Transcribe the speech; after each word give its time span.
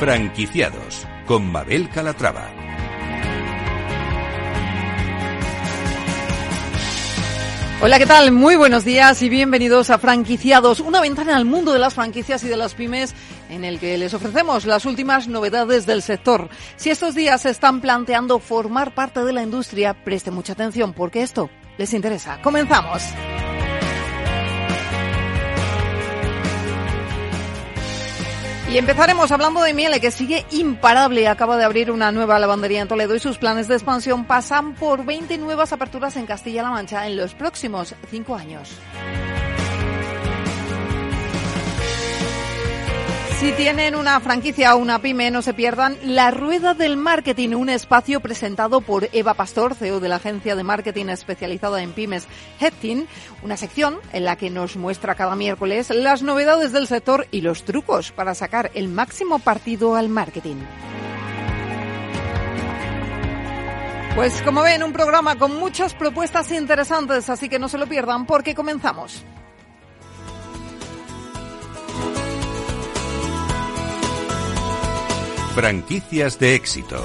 Franquiciados 0.00 1.06
con 1.26 1.52
Mabel 1.52 1.90
Calatrava. 1.90 2.48
Hola, 7.82 7.98
¿qué 7.98 8.06
tal? 8.06 8.32
Muy 8.32 8.56
buenos 8.56 8.86
días 8.86 9.20
y 9.20 9.28
bienvenidos 9.28 9.90
a 9.90 9.98
Franquiciados, 9.98 10.80
una 10.80 11.02
ventana 11.02 11.36
al 11.36 11.44
mundo 11.44 11.74
de 11.74 11.80
las 11.80 11.92
franquicias 11.92 12.42
y 12.44 12.48
de 12.48 12.56
las 12.56 12.72
pymes 12.72 13.14
en 13.50 13.62
el 13.62 13.78
que 13.78 13.98
les 13.98 14.14
ofrecemos 14.14 14.64
las 14.64 14.86
últimas 14.86 15.28
novedades 15.28 15.84
del 15.84 16.00
sector. 16.00 16.48
Si 16.76 16.88
estos 16.88 17.14
días 17.14 17.42
se 17.42 17.50
están 17.50 17.82
planteando 17.82 18.38
formar 18.38 18.94
parte 18.94 19.22
de 19.22 19.34
la 19.34 19.42
industria, 19.42 20.02
preste 20.02 20.30
mucha 20.30 20.54
atención 20.54 20.94
porque 20.94 21.20
esto 21.20 21.50
les 21.76 21.92
interesa. 21.92 22.40
Comenzamos. 22.40 23.02
Y 28.72 28.78
empezaremos 28.78 29.32
hablando 29.32 29.62
de 29.62 29.74
Miele, 29.74 30.00
que 30.00 30.12
sigue 30.12 30.46
imparable. 30.52 31.26
Acaba 31.26 31.56
de 31.56 31.64
abrir 31.64 31.90
una 31.90 32.12
nueva 32.12 32.38
lavandería 32.38 32.80
en 32.80 32.86
Toledo 32.86 33.16
y 33.16 33.18
sus 33.18 33.36
planes 33.36 33.66
de 33.66 33.74
expansión 33.74 34.24
pasan 34.24 34.74
por 34.74 35.04
20 35.04 35.38
nuevas 35.38 35.72
aperturas 35.72 36.16
en 36.16 36.26
Castilla-La 36.26 36.70
Mancha 36.70 37.08
en 37.08 37.16
los 37.16 37.34
próximos 37.34 37.96
cinco 38.10 38.36
años. 38.36 38.70
Si 43.40 43.52
tienen 43.52 43.96
una 43.96 44.20
franquicia 44.20 44.74
o 44.74 44.78
una 44.78 44.98
pyme, 44.98 45.30
no 45.30 45.40
se 45.40 45.54
pierdan 45.54 45.96
La 46.04 46.30
Rueda 46.30 46.74
del 46.74 46.98
Marketing, 46.98 47.54
un 47.54 47.70
espacio 47.70 48.20
presentado 48.20 48.82
por 48.82 49.08
Eva 49.14 49.32
Pastor, 49.32 49.74
CEO 49.74 49.98
de 49.98 50.10
la 50.10 50.16
agencia 50.16 50.54
de 50.54 50.62
marketing 50.62 51.06
especializada 51.06 51.82
en 51.82 51.92
pymes 51.92 52.28
Headteam, 52.60 53.06
una 53.42 53.56
sección 53.56 53.98
en 54.12 54.26
la 54.26 54.36
que 54.36 54.50
nos 54.50 54.76
muestra 54.76 55.14
cada 55.14 55.36
miércoles 55.36 55.88
las 55.88 56.22
novedades 56.22 56.72
del 56.72 56.86
sector 56.86 57.28
y 57.30 57.40
los 57.40 57.64
trucos 57.64 58.12
para 58.12 58.34
sacar 58.34 58.70
el 58.74 58.88
máximo 58.88 59.38
partido 59.38 59.96
al 59.96 60.10
marketing. 60.10 60.56
Pues 64.16 64.42
como 64.42 64.60
ven, 64.60 64.82
un 64.82 64.92
programa 64.92 65.38
con 65.38 65.58
muchas 65.58 65.94
propuestas 65.94 66.52
interesantes, 66.52 67.30
así 67.30 67.48
que 67.48 67.58
no 67.58 67.70
se 67.70 67.78
lo 67.78 67.86
pierdan 67.86 68.26
porque 68.26 68.54
comenzamos. 68.54 69.24
Franquicias 75.54 76.38
de 76.38 76.54
éxito. 76.54 77.04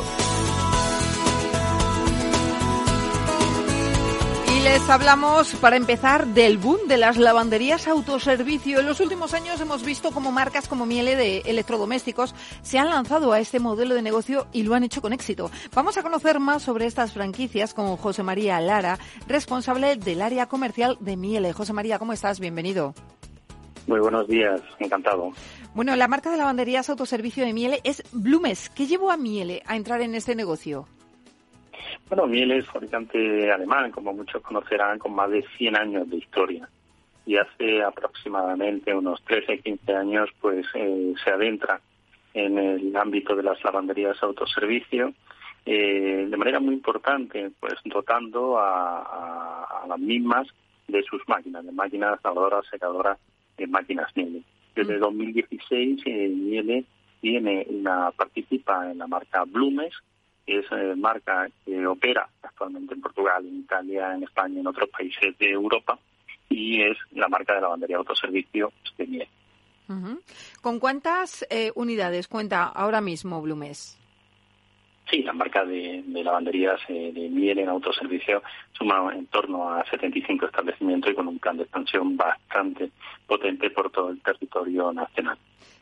Y 4.56 4.60
les 4.64 4.88
hablamos, 4.88 5.56
para 5.56 5.78
empezar, 5.78 6.28
del 6.28 6.60
boom 6.60 6.88
de 6.88 6.98
las 6.98 7.18
lavanderías 7.18 7.88
autoservicio. 7.88 8.80
En 8.80 8.86
los 8.86 9.00
últimos 9.00 9.34
años 9.34 9.60
hemos 9.62 9.84
visto 9.84 10.12
como 10.12 10.32
marcas 10.32 10.68
como 10.68 10.86
Miele 10.86 11.16
de 11.16 11.40
electrodomésticos 11.40 12.36
se 12.62 12.78
han 12.78 12.92
lanzado 12.92 13.34
a 13.34 13.40
este 13.40 13.60
modelo 13.60 13.96
de 13.96 14.04
negocio 14.04 14.46
y 14.54 14.62
lo 14.62 14.76
han 14.76 14.84
hecho 14.84 15.02
con 15.02 15.12
éxito. 15.12 15.50
Vamos 15.74 15.98
a 15.98 16.04
conocer 16.04 16.40
más 16.40 16.62
sobre 16.62 16.86
estas 16.86 17.14
franquicias 17.14 17.74
con 17.74 17.98
José 17.98 18.22
María 18.22 18.62
Lara, 18.62 19.00
responsable 19.28 19.96
del 19.96 20.22
área 20.22 20.46
comercial 20.46 20.98
de 21.00 21.18
Miele. 21.18 21.52
José 21.52 21.74
María, 21.74 21.98
¿cómo 21.98 22.14
estás? 22.14 22.40
Bienvenido. 22.40 22.94
Muy 23.88 24.00
buenos 24.00 24.28
días, 24.28 24.62
encantado. 24.80 25.32
Bueno, 25.76 25.96
la 25.96 26.08
marca 26.08 26.32
de 26.32 26.38
lavanderías 26.38 26.90
autoservicio 26.90 27.46
de 27.46 27.54
Miele 27.54 27.80
es 27.84 28.04
Blumes. 28.12 28.70
¿Qué 28.70 28.88
llevó 28.88 29.12
a 29.12 29.18
Miele 29.18 29.62
a 29.68 29.76
entrar 29.76 30.02
en 30.02 30.16
este 30.16 30.36
negocio? 30.36 30.88
Bueno, 32.08 32.26
Miele 32.26 32.58
es 32.58 32.66
fabricante 32.66 33.52
alemán, 33.52 33.92
como 33.92 34.14
muchos 34.14 34.42
conocerán, 34.42 34.98
con 34.98 35.14
más 35.14 35.30
de 35.30 35.46
100 35.58 35.76
años 35.76 36.10
de 36.10 36.18
historia. 36.18 36.68
Y 37.26 37.38
hace 37.38 37.84
aproximadamente 37.84 38.94
unos 38.94 39.24
13, 39.24 39.60
15 39.60 39.94
años, 39.94 40.30
pues 40.42 40.66
eh, 40.74 41.14
se 41.24 41.30
adentra 41.30 41.80
en 42.34 42.58
el 42.58 42.96
ámbito 42.96 43.36
de 43.36 43.44
las 43.44 43.64
lavanderías 43.64 44.22
autoservicio 44.22 45.14
eh, 45.66 46.28
de 46.30 46.38
manera 46.38 46.60
muy 46.60 46.76
importante, 46.76 47.52
pues 47.60 47.74
dotando 47.86 48.60
a, 48.60 49.82
a, 49.82 49.88
las 49.88 50.00
mismas 50.00 50.48
de 50.88 51.02
sus 51.04 51.28
máquinas, 51.28 51.66
de 51.66 51.72
máquinas 51.72 52.20
lavadoras, 52.24 52.66
secadoras, 52.70 53.18
de 53.58 53.68
máquinas 53.68 54.12
Miele. 54.16 54.44
Desde 54.76 54.98
2016 54.98 56.02
eh, 56.06 56.28
Miele 56.30 56.86
tiene 57.22 57.66
una 57.70 58.12
participa 58.12 58.92
en 58.92 58.98
la 58.98 59.08
marca 59.08 59.44
Blumes, 59.46 59.94
que 60.46 60.60
es 60.60 60.66
eh, 60.72 60.94
marca 60.96 61.48
que 61.66 61.88
opera 61.88 62.28
actualmente 62.44 62.94
en 62.94 63.02
Portugal, 63.02 63.46
en 63.46 63.60
Italia, 63.60 64.14
en 64.14 64.24
España, 64.24 64.60
en 64.60 64.68
otros 64.68 64.90
países 64.90 65.38
de 65.38 65.50
Europa, 65.50 65.98
y 66.50 66.82
es 66.82 66.98
la 67.12 67.28
marca 67.28 67.56
de 67.56 67.62
lavandería 67.62 67.98
autoservicio 67.98 68.72
de 68.98 69.08
Miele. 69.08 69.30
¿Con 70.62 70.80
cuántas 70.80 71.46
eh, 71.50 71.72
unidades 71.76 72.28
cuenta 72.28 72.66
ahora 72.66 73.02
mismo 73.02 73.42
Blumes? 73.42 74.00
Sí, 75.10 75.22
la 75.22 75.34
marca 75.34 75.64
de, 75.64 76.04
de 76.06 76.24
lavanderías 76.24 76.80
eh, 76.90 77.12
de 77.14 77.30
miel 77.30 77.60
en 77.60 77.70
autoservicio 77.70 78.42
suma 78.72 79.14
en 79.14 79.28
torno 79.28 79.72
a 79.72 79.86
75 79.86 80.48
establecimientos 80.48 81.12
y 81.12 81.16
con 81.16 81.28
un 81.28 81.38
plan 81.38 81.58
de 81.58 81.64
expansión 81.64 82.18
bastante 82.18 82.92
potente 83.28 83.70
por 83.70 83.92
todo 83.92 84.10
el 84.10 84.22
territorio 84.22 84.92
nacional. 84.92 85.38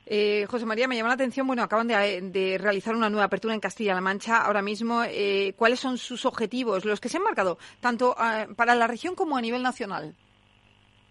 Eh, 0.06 0.45
José 0.50 0.66
María, 0.66 0.88
me 0.88 0.97
llama 0.97 1.09
la 1.09 1.16
atención, 1.16 1.47
bueno, 1.47 1.63
acaban 1.63 1.88
de, 1.88 2.22
de 2.22 2.57
realizar 2.57 2.94
una 2.95 3.09
nueva 3.09 3.25
apertura 3.25 3.53
en 3.53 3.61
Castilla-La 3.61 4.01
Mancha 4.01 4.45
ahora 4.45 4.61
mismo. 4.61 5.03
Eh, 5.07 5.53
¿Cuáles 5.55 5.79
son 5.79 5.97
sus 5.97 6.25
objetivos, 6.25 6.84
los 6.84 7.00
que 7.00 7.07
se 7.07 7.17
han 7.17 7.23
marcado, 7.23 7.57
tanto 7.79 8.16
eh, 8.22 8.47
para 8.57 8.75
la 8.75 8.88
región 8.88 9.16
como 9.16 9.38
a 9.38 9.41
nivel 9.41 9.63
nacional? 9.63 10.13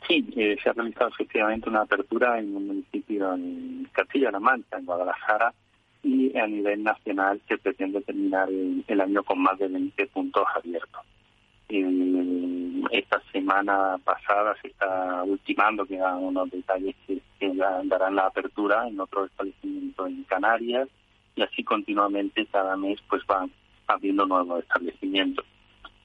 Sí, 0.07 0.29
eh, 0.37 0.57
se 0.63 0.69
ha 0.69 0.73
realizado 0.73 1.09
efectivamente 1.09 1.71
una 1.71 1.83
apertura 1.83 2.39
en 2.39 2.55
un 2.55 2.67
municipio 2.67 3.33
en 3.35 3.89
Castilla-La 3.93 4.41
Mancha, 4.41 4.77
en 4.77 4.85
Guadalajara, 4.85 5.55
y 6.03 6.37
a 6.37 6.47
nivel 6.47 6.83
nacional 6.83 7.41
se 7.49 7.59
pretende 7.59 8.01
terminar 8.01 8.49
el, 8.49 8.85
el 8.87 9.01
año 9.01 9.23
con 9.23 9.41
más 9.41 9.59
de 9.59 9.69
20 9.69 10.07
puntos 10.09 10.45
abiertos. 10.55 11.03
Eh, 11.69 12.83
esta 12.91 13.23
semana 13.33 13.99
pasada 14.05 14.55
se 14.61 14.69
está 14.69 15.23
ultimando, 15.25 15.87
quedan 15.87 16.23
unos 16.23 16.51
detalles 16.51 16.95
que, 17.07 17.21
que 17.39 17.53
darán 17.55 18.17
la 18.17 18.27
apertura 18.27 18.87
en 18.87 19.01
otro 19.01 19.25
establecimiento 19.25 20.07
en 20.07 20.25
Canarias 20.25 20.89
y 21.35 21.43
así 21.43 21.65
continuamente 21.65 22.47
cada 22.47 22.77
mes 22.77 22.99
pues 23.09 23.25
van 23.27 23.51
abriendo 23.87 24.27
nuevos 24.27 24.63
establecimientos. 24.63 25.47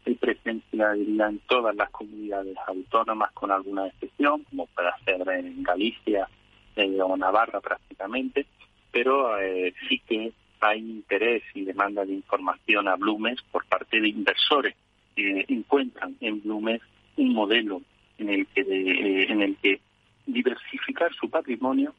Hay 0.06 0.16
presencia 0.16 0.94
en 0.94 1.40
todas 1.48 1.76
las 1.76 1.90
comunidades 1.90 2.56
autónomas 2.66 3.32
con 3.34 3.52
alguna 3.52 3.88
excepción, 3.88 4.44
como 4.44 4.68
puede 4.68 4.90
ser 5.04 5.28
en 5.28 5.64
Galicia 5.64 6.30
eh, 6.78 7.02
o 7.02 7.18
Navarra 7.18 7.60
prácticamente, 7.60 8.46
pero 8.92 9.40
eh, 9.40 9.74
sí 9.88 10.02
que 10.08 10.32
hay 10.60 10.80
interés 10.80 11.44
y 11.54 11.66
demanda 11.66 12.06
de 12.06 12.14
información 12.14 12.88
a 12.88 12.96
Blumes 12.96 13.42
por 13.52 13.66
parte 13.66 14.00
de 14.00 14.10
inversores 14.10 14.76
que 15.16 15.46
encuentran 15.48 16.16
en 16.22 16.42
Blumes 16.42 16.82
un 17.18 17.34
modelo 17.34 17.82
en 18.18 18.30
el 18.30 18.48
que 18.48 18.64
de, 18.64 19.24
en 19.24 19.42
el 19.42 19.56
que 19.58 19.80
diversificar 20.26 21.14
su 21.14 21.30
patrimonio 21.30 21.94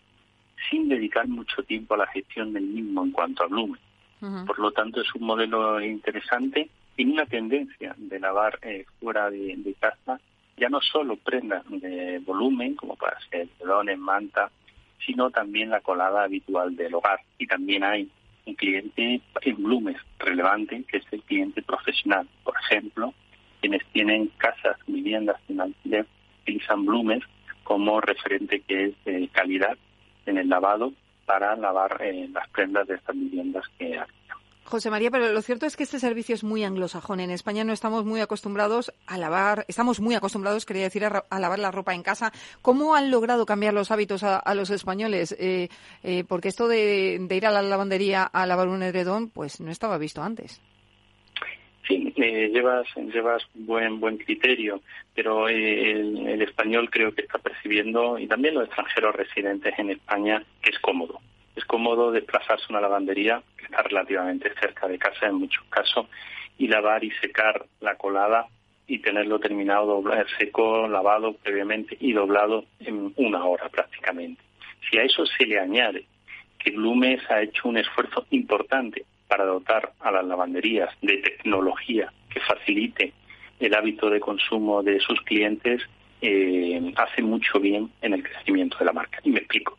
sin 0.71 0.88
dedicar 0.88 1.28
mucho 1.28 1.62
tiempo 1.62 1.94
a 1.94 1.99
la 1.99 2.06
gestión 2.09 2.53
del 2.53 2.65
mismo 2.65 3.05
en 3.05 3.12
cuanto 3.12 3.44
a 3.44 3.47
Blumes. 3.47 3.81
Uh 4.20 4.26
-huh. 4.26 4.47
Por 4.47 4.59
lo 4.59 4.72
tanto, 4.72 5.00
es 5.00 5.15
un 5.15 5.25
modelo 5.25 5.81
interesante 5.81 6.69
y 6.97 7.05
una 7.05 7.26
tendencia 7.26 7.94
de 7.97 8.19
lavar 8.19 8.59
eh, 8.62 8.84
fuera 9.00 9.31
de, 9.31 9.55
de, 9.56 9.75
casa 9.75 10.20
ya 10.56 10.69
no 10.69 10.81
solo 10.81 11.16
prendas 11.16 11.65
de 11.69 12.19
volumen, 12.26 12.75
como 12.75 12.97
para 12.97 13.16
ser 13.31 13.47
pedones, 13.59 13.97
manta, 13.97 14.50
sino 15.04 15.31
también 15.31 15.70
la 15.70 15.81
colada 15.81 16.25
habitual 16.25 16.76
del 16.76 16.94
hogar. 16.94 17.20
Y 17.38 17.47
también 17.47 17.84
hay 17.84 18.09
un 18.47 18.54
cliente 18.54 19.20
en 19.42 19.56
Blumes 19.62 19.97
relevante, 20.19 20.84
que 20.88 20.98
es 20.98 21.04
el 21.10 21.22
cliente 21.22 21.62
profesional. 21.62 22.26
Por 22.44 22.55
ejemplo, 22.62 23.14
quienes 23.61 23.84
tienen 23.93 24.31
casas, 24.38 24.76
viviendas 24.87 25.40
en 25.49 25.61
alquiler, 25.61 26.06
utilizan 26.43 26.84
Blumes 26.84 27.22
como 27.64 28.00
referente 28.00 28.61
que 28.61 28.87
es 28.87 29.05
de 29.05 29.28
calidad 29.28 29.76
en 30.26 30.38
el 30.38 30.49
lavado 30.49 30.93
para 31.26 31.55
lavar 31.56 31.99
eh, 32.00 32.28
las 32.32 32.49
prendas 32.49 32.87
de 32.88 32.94
estas 32.94 33.14
viviendas 33.14 33.64
que 33.78 33.99
hay. 33.99 34.06
José 34.69 34.91
María, 34.91 35.11
pero 35.11 35.32
lo 35.32 35.41
cierto 35.41 35.65
es 35.65 35.76
que 35.76 35.82
este 35.82 35.99
servicio 35.99 36.35
es 36.35 36.44
muy 36.44 36.62
anglosajón. 36.62 37.20
En 37.20 37.31
España 37.31 37.65
no 37.65 37.73
estamos 37.73 38.05
muy 38.05 38.20
acostumbrados 38.20 38.93
a 39.06 39.17
lavar, 39.17 39.65
estamos 39.67 39.99
muy 39.99 40.15
acostumbrados, 40.15 40.67
quería 40.67 40.82
decir, 40.82 41.06
a, 41.06 41.25
a 41.31 41.41
lavar 41.41 41.59
la 41.59 41.70
ropa 41.70 41.94
en 41.94 42.03
casa. 42.03 42.32
¿Cómo 42.61 42.94
han 42.94 43.11
logrado 43.11 43.47
cambiar 43.47 43.73
los 43.73 43.91
hábitos 43.91 44.23
a, 44.25 44.38
a 44.38 44.55
los 44.55 44.69
españoles? 44.69 45.35
Eh, 45.41 45.69
eh, 46.03 46.25
porque 46.29 46.49
esto 46.49 46.69
de, 46.69 47.19
de, 47.19 47.37
ir 47.37 47.47
a 47.47 47.50
la 47.50 47.62
lavandería 47.62 48.25
a 48.25 48.47
lavar 48.47 48.69
un 48.69 48.82
edredón, 48.82 49.31
pues 49.31 49.59
no 49.59 49.70
estaba 49.70 49.97
visto 49.97 50.23
antes. 50.23 50.61
Sí, 51.87 52.12
eh, 52.17 52.50
llevas 52.53 52.87
llevas 52.97 53.43
buen 53.55 53.99
buen 53.99 54.19
criterio, 54.19 54.82
pero 55.15 55.49
el, 55.49 56.26
el 56.29 56.43
español 56.43 56.91
creo 56.91 57.15
que 57.15 57.23
está 57.23 57.38
percibiendo 57.38 58.19
y 58.19 58.26
también 58.26 58.55
los 58.55 58.67
extranjeros 58.67 59.17
residentes 59.17 59.73
en 59.79 59.91
España 59.93 60.44
que 60.61 60.69
es 60.70 60.79
cómodo 60.81 61.20
es 61.58 61.64
cómodo 61.64 62.10
desplazarse 62.10 62.64
a 62.64 62.72
una 62.72 62.81
lavandería 62.81 63.43
que 63.56 63.66
está 63.66 63.82
relativamente 63.82 64.52
cerca 64.60 64.88
de 64.88 64.99
casa 64.99 65.26
en 65.26 65.34
muchos 65.34 65.64
casos 65.69 66.06
y 66.56 66.69
lavar 66.69 67.05
y 67.05 67.10
secar 67.12 67.66
la 67.81 67.96
colada 67.96 68.46
y 68.87 69.00
tenerlo 69.00 69.38
terminado 69.38 69.87
doblar, 69.87 70.26
seco, 70.38 70.88
lavado 70.88 71.34
previamente 71.34 71.96
y 72.00 72.12
doblado 72.12 72.64
en 72.81 73.12
una 73.16 73.44
hora 73.44 73.69
prácticamente. 73.69 74.43
Si 74.88 74.99
a 74.99 75.02
eso 75.02 75.26
se 75.26 75.44
le 75.44 75.60
añade 75.60 76.06
que 76.58 76.70
Blumes 76.70 77.20
ha 77.31 77.43
hecho 77.43 77.69
un 77.69 77.76
esfuerzo 77.76 78.26
importante 78.31 79.05
para 79.28 79.44
dotar 79.44 79.93
a 80.00 80.10
las 80.10 80.25
lavanderías 80.25 80.90
de 81.02 81.19
tecnología 81.19 82.12
que 82.31 82.40
facilite 82.40 83.12
el 83.60 83.75
hábito 83.75 84.08
de 84.08 84.20
consumo 84.20 84.82
de 84.82 85.00
sus 85.00 85.20
clientes 85.22 85.82
eh, 86.20 86.93
hace 86.96 87.22
mucho 87.22 87.60
bien 87.60 87.90
en 88.00 88.14
el 88.14 88.22
crecimiento 88.22 88.78
de 88.78 88.87
la 88.87 88.93
marca. 88.93 89.20
Y 89.22 89.31
me 89.31 89.40
explico. 89.40 89.78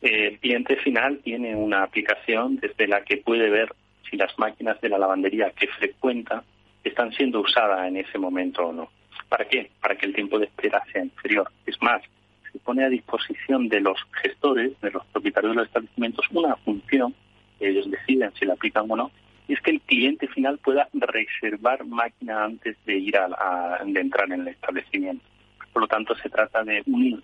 El 0.00 0.38
cliente 0.38 0.76
final 0.76 1.18
tiene 1.22 1.54
una 1.54 1.82
aplicación 1.82 2.56
desde 2.56 2.88
la 2.88 3.04
que 3.04 3.18
puede 3.18 3.50
ver 3.50 3.74
si 4.08 4.16
las 4.16 4.36
máquinas 4.38 4.80
de 4.80 4.88
la 4.88 4.98
lavandería 4.98 5.50
que 5.50 5.68
frecuenta 5.68 6.42
están 6.82 7.12
siendo 7.12 7.40
usadas 7.40 7.86
en 7.86 7.98
ese 7.98 8.18
momento 8.18 8.66
o 8.66 8.72
no. 8.72 8.90
¿Para 9.28 9.44
qué? 9.46 9.70
Para 9.80 9.96
que 9.96 10.06
el 10.06 10.14
tiempo 10.14 10.38
de 10.38 10.46
espera 10.46 10.82
sea 10.92 11.04
inferior. 11.04 11.50
Es 11.66 11.80
más, 11.82 12.02
se 12.50 12.58
pone 12.58 12.84
a 12.84 12.88
disposición 12.88 13.68
de 13.68 13.80
los 13.80 13.98
gestores, 14.22 14.80
de 14.80 14.90
los 14.90 15.04
propietarios 15.06 15.52
de 15.52 15.56
los 15.56 15.66
establecimientos, 15.66 16.26
una 16.32 16.56
función, 16.56 17.14
ellos 17.60 17.90
deciden 17.90 18.32
si 18.38 18.46
la 18.46 18.54
aplican 18.54 18.90
o 18.90 18.96
no, 18.96 19.10
y 19.46 19.54
es 19.54 19.60
que 19.60 19.70
el 19.70 19.80
cliente 19.82 20.28
final 20.28 20.58
pueda 20.58 20.88
reservar 20.94 21.84
máquina 21.84 22.44
antes 22.44 22.76
de 22.86 22.96
ir 22.96 23.16
a, 23.16 23.80
de 23.84 24.00
entrar 24.00 24.32
en 24.32 24.42
el 24.42 24.48
establecimiento. 24.48 25.24
Por 25.72 25.82
lo 25.82 25.88
tanto, 25.88 26.14
se 26.16 26.28
trata 26.28 26.64
de 26.64 26.82
unir 26.86 27.22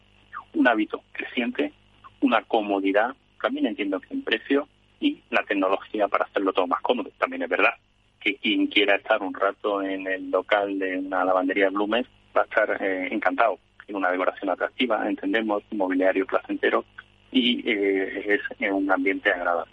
un 0.54 0.68
hábito 0.68 1.02
creciente, 1.12 1.72
una 2.20 2.42
comodidad, 2.42 3.14
también 3.40 3.66
entiendo 3.66 4.00
que 4.00 4.14
en 4.14 4.22
precio, 4.22 4.68
y 5.00 5.22
la 5.30 5.42
tecnología 5.44 6.08
para 6.08 6.24
hacerlo 6.24 6.52
todo 6.52 6.66
más 6.66 6.80
cómodo. 6.80 7.10
También 7.18 7.42
es 7.42 7.48
verdad 7.48 7.74
que 8.20 8.36
quien 8.36 8.66
quiera 8.66 8.96
estar 8.96 9.22
un 9.22 9.34
rato 9.34 9.82
en 9.82 10.06
el 10.06 10.30
local 10.30 10.78
de 10.78 10.98
una 10.98 11.24
lavandería 11.24 11.70
Blumes 11.70 12.06
va 12.36 12.42
a 12.42 12.44
estar 12.44 12.82
eh, 12.82 13.08
encantado. 13.12 13.58
Tiene 13.84 13.98
una 13.98 14.10
decoración 14.10 14.50
atractiva, 14.50 15.08
entendemos, 15.08 15.62
mobiliario 15.70 16.26
placentero 16.26 16.84
y 17.30 17.62
eh, 17.68 18.40
es 18.60 18.70
un 18.72 18.90
ambiente 18.90 19.30
agradable. 19.30 19.72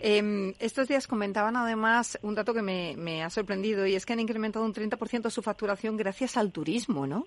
Em, 0.00 0.52
estos 0.58 0.86
días 0.86 1.06
comentaban 1.06 1.56
además 1.56 2.18
un 2.20 2.34
dato 2.34 2.52
que 2.52 2.60
me, 2.60 2.94
me, 2.98 3.22
ha 3.22 3.30
sorprendido 3.30 3.86
y 3.86 3.94
es 3.94 4.04
que 4.04 4.12
han 4.12 4.20
incrementado 4.20 4.66
un 4.66 4.74
30% 4.74 5.30
su 5.30 5.40
facturación 5.40 5.96
gracias 5.96 6.36
al 6.36 6.52
turismo, 6.52 7.06
¿no? 7.06 7.26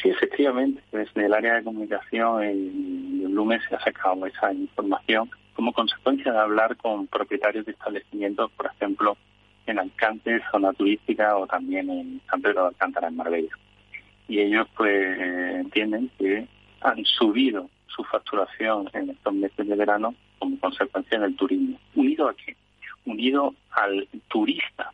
Sí, 0.00 0.08
efectivamente. 0.08 0.82
Desde 0.92 1.26
el 1.26 1.34
área 1.34 1.54
de 1.54 1.64
comunicación 1.64 2.42
en 2.42 3.32
Blumes 3.32 3.62
se 3.68 3.74
ha 3.74 3.80
sacado 3.80 4.24
esa 4.26 4.52
información 4.52 5.30
como 5.54 5.72
consecuencia 5.72 6.32
de 6.32 6.38
hablar 6.38 6.76
con 6.76 7.06
propietarios 7.06 7.66
de 7.66 7.72
establecimientos, 7.72 8.50
por 8.52 8.66
ejemplo, 8.66 9.16
en 9.66 9.78
Alcante, 9.78 10.40
zona 10.50 10.72
turística, 10.72 11.36
o 11.36 11.46
también 11.46 11.90
en 11.90 12.20
San 12.30 12.40
Pedro 12.40 12.62
de 12.62 12.68
Alcántara, 12.68 13.08
en 13.08 13.16
Marbella. 13.16 13.54
Y 14.26 14.40
ellos 14.40 14.66
pues 14.76 15.18
entienden 15.20 16.10
que 16.18 16.46
han 16.80 17.04
subido 17.04 17.68
su 17.88 18.02
facturación 18.04 18.88
en 18.94 19.10
estos 19.10 19.34
meses 19.34 19.66
de 19.66 19.76
verano 19.76 20.14
como 20.38 20.58
consecuencia 20.60 21.18
del 21.18 21.36
turismo. 21.36 21.78
¿Unido 21.94 22.28
a 22.28 22.34
qué? 22.34 22.56
Unido 23.04 23.54
al 23.72 24.08
turista 24.28 24.92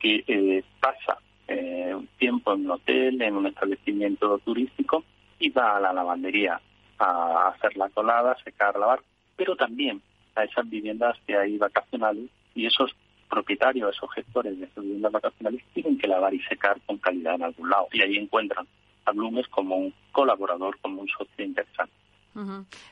que 0.00 0.24
eh, 0.26 0.64
pasa 0.80 1.18
eh, 1.48 1.94
un 1.94 2.06
tiempo 2.18 2.52
en 2.52 2.66
un 2.66 2.72
hotel, 2.72 3.20
en 3.22 3.36
un 3.36 3.46
establecimiento 3.46 4.38
turístico 4.38 5.02
y 5.38 5.50
va 5.50 5.76
a 5.76 5.80
la 5.80 5.92
lavandería 5.92 6.60
a 6.98 7.48
hacer 7.48 7.76
la 7.76 7.88
colada, 7.88 8.36
secar, 8.44 8.78
lavar, 8.78 9.00
pero 9.36 9.56
también 9.56 10.02
a 10.34 10.44
esas 10.44 10.68
viviendas 10.68 11.16
que 11.26 11.36
hay 11.36 11.56
vacacionales 11.56 12.28
y 12.54 12.66
esos 12.66 12.94
propietarios, 13.28 13.94
esos 13.94 14.12
gestores 14.12 14.58
de 14.58 14.66
esas 14.66 14.84
viviendas 14.84 15.12
vacacionales 15.12 15.62
tienen 15.72 15.98
que 15.98 16.06
lavar 16.06 16.34
y 16.34 16.40
secar 16.42 16.80
con 16.86 16.98
calidad 16.98 17.34
en 17.36 17.44
algún 17.44 17.70
lado 17.70 17.88
y 17.92 18.02
ahí 18.02 18.16
encuentran 18.16 18.66
a 19.04 19.12
Blumes 19.12 19.48
como 19.48 19.76
un 19.76 19.94
colaborador, 20.12 20.78
como 20.80 21.02
un 21.02 21.08
socio 21.08 21.44
interesante. 21.44 21.92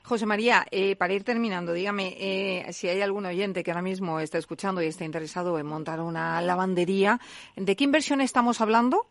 José 0.03 0.27
María, 0.27 0.67
eh, 0.71 0.97
para 0.97 1.15
ir 1.15 1.25
terminando, 1.25 1.73
dígame 1.73 2.17
eh, 2.19 2.73
si 2.73 2.89
hay 2.89 3.01
algún 3.01 3.27
oyente 3.27 3.63
que 3.63 3.71
ahora 3.71 3.83
mismo 3.83 4.21
está 4.21 4.39
escuchando 4.39 4.83
y 4.83 4.87
está 4.87 5.05
interesado 5.05 5.59
en 5.59 5.67
montar 5.67 6.01
una 6.01 6.41
lavandería, 6.41 7.21
¿de 7.55 7.77
qué 7.77 7.85
inversión 7.85 8.21
estamos 8.21 8.61
hablando? 8.61 9.07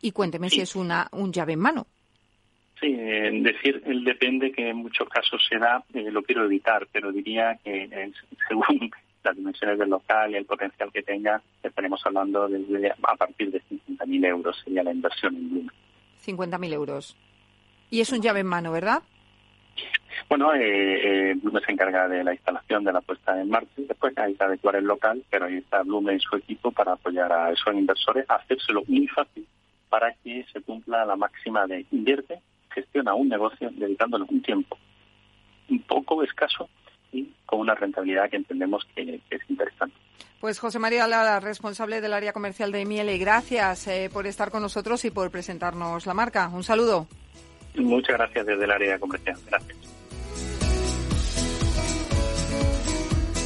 Y 0.00 0.12
cuénteme 0.12 0.50
si 0.50 0.60
es 0.60 0.76
una 0.76 1.08
un 1.12 1.32
llave 1.32 1.52
en 1.52 1.60
mano. 1.60 1.86
Sí, 2.80 2.92
decir 2.92 3.82
el 3.84 4.04
depende 4.04 4.50
que 4.52 4.70
en 4.70 4.78
muchos 4.78 5.06
casos 5.08 5.44
se 5.46 5.58
da, 5.58 5.84
eh, 5.92 6.10
lo 6.10 6.22
quiero 6.22 6.46
evitar, 6.46 6.88
pero 6.90 7.12
diría 7.12 7.58
que 7.62 8.10
según 8.48 8.90
las 9.22 9.36
dimensiones 9.36 9.78
del 9.78 9.90
local 9.90 10.30
y 10.30 10.36
el 10.36 10.46
potencial 10.46 10.90
que 10.90 11.02
tenga, 11.02 11.42
estaremos 11.62 12.00
hablando 12.06 12.48
desde 12.48 12.90
a 12.90 13.16
partir 13.16 13.50
de 13.50 13.60
50.000 13.60 14.26
euros 14.26 14.58
sería 14.64 14.82
la 14.82 14.92
inversión 14.92 15.36
en 15.36 15.50
Bluma. 15.50 15.72
50.000 16.24 16.72
euros. 16.72 17.16
Y 17.90 18.00
es 18.00 18.12
un 18.12 18.22
llave 18.22 18.40
en 18.40 18.46
mano, 18.46 18.72
¿verdad? 18.72 19.02
Bueno, 20.28 20.54
eh, 20.54 20.60
eh, 21.30 21.34
Blume 21.42 21.60
se 21.60 21.72
encarga 21.72 22.06
de 22.08 22.22
la 22.22 22.32
instalación 22.32 22.84
de 22.84 22.92
la 22.92 23.00
puesta 23.00 23.40
en 23.40 23.50
marcha 23.50 23.70
después 23.76 24.16
hay 24.16 24.34
que 24.34 24.44
adecuar 24.44 24.76
el 24.76 24.84
local, 24.84 25.22
pero 25.28 25.46
ahí 25.46 25.56
está 25.56 25.82
Blume 25.82 26.14
y 26.14 26.20
su 26.20 26.36
equipo 26.36 26.70
para 26.70 26.92
apoyar 26.92 27.32
a 27.32 27.50
esos 27.50 27.74
inversores, 27.74 28.24
hacérselo 28.28 28.82
muy 28.86 29.08
fácil 29.08 29.46
para 29.88 30.14
que 30.22 30.46
se 30.52 30.60
cumpla 30.60 31.04
la 31.04 31.16
máxima 31.16 31.66
de 31.66 31.84
invierte, 31.90 32.40
gestiona 32.70 33.14
un 33.14 33.28
negocio 33.28 33.70
dedicándole 33.72 34.24
un 34.28 34.40
tiempo 34.40 34.78
un 35.68 35.82
poco 35.82 36.22
escaso 36.22 36.68
y 37.12 37.28
con 37.46 37.60
una 37.60 37.74
rentabilidad 37.74 38.30
que 38.30 38.36
entendemos 38.36 38.86
que, 38.94 39.20
es 39.30 39.40
interesante. 39.48 39.96
Pues 40.40 40.58
José 40.58 40.78
María 40.78 41.06
Lara, 41.06 41.40
responsable 41.40 42.00
del 42.00 42.14
área 42.14 42.32
comercial 42.32 42.72
de 42.72 42.86
Miele, 42.86 43.18
gracias 43.18 43.86
eh, 43.88 44.08
por 44.12 44.26
estar 44.26 44.50
con 44.50 44.62
nosotros 44.62 45.04
y 45.04 45.10
por 45.10 45.30
presentarnos 45.30 46.06
la 46.06 46.14
marca. 46.14 46.48
Un 46.48 46.62
saludo. 46.62 47.08
Muchas 47.76 48.16
gracias 48.16 48.46
desde 48.46 48.64
el 48.64 48.70
área 48.70 48.98
comercial. 48.98 49.38
Gracias. 49.46 49.76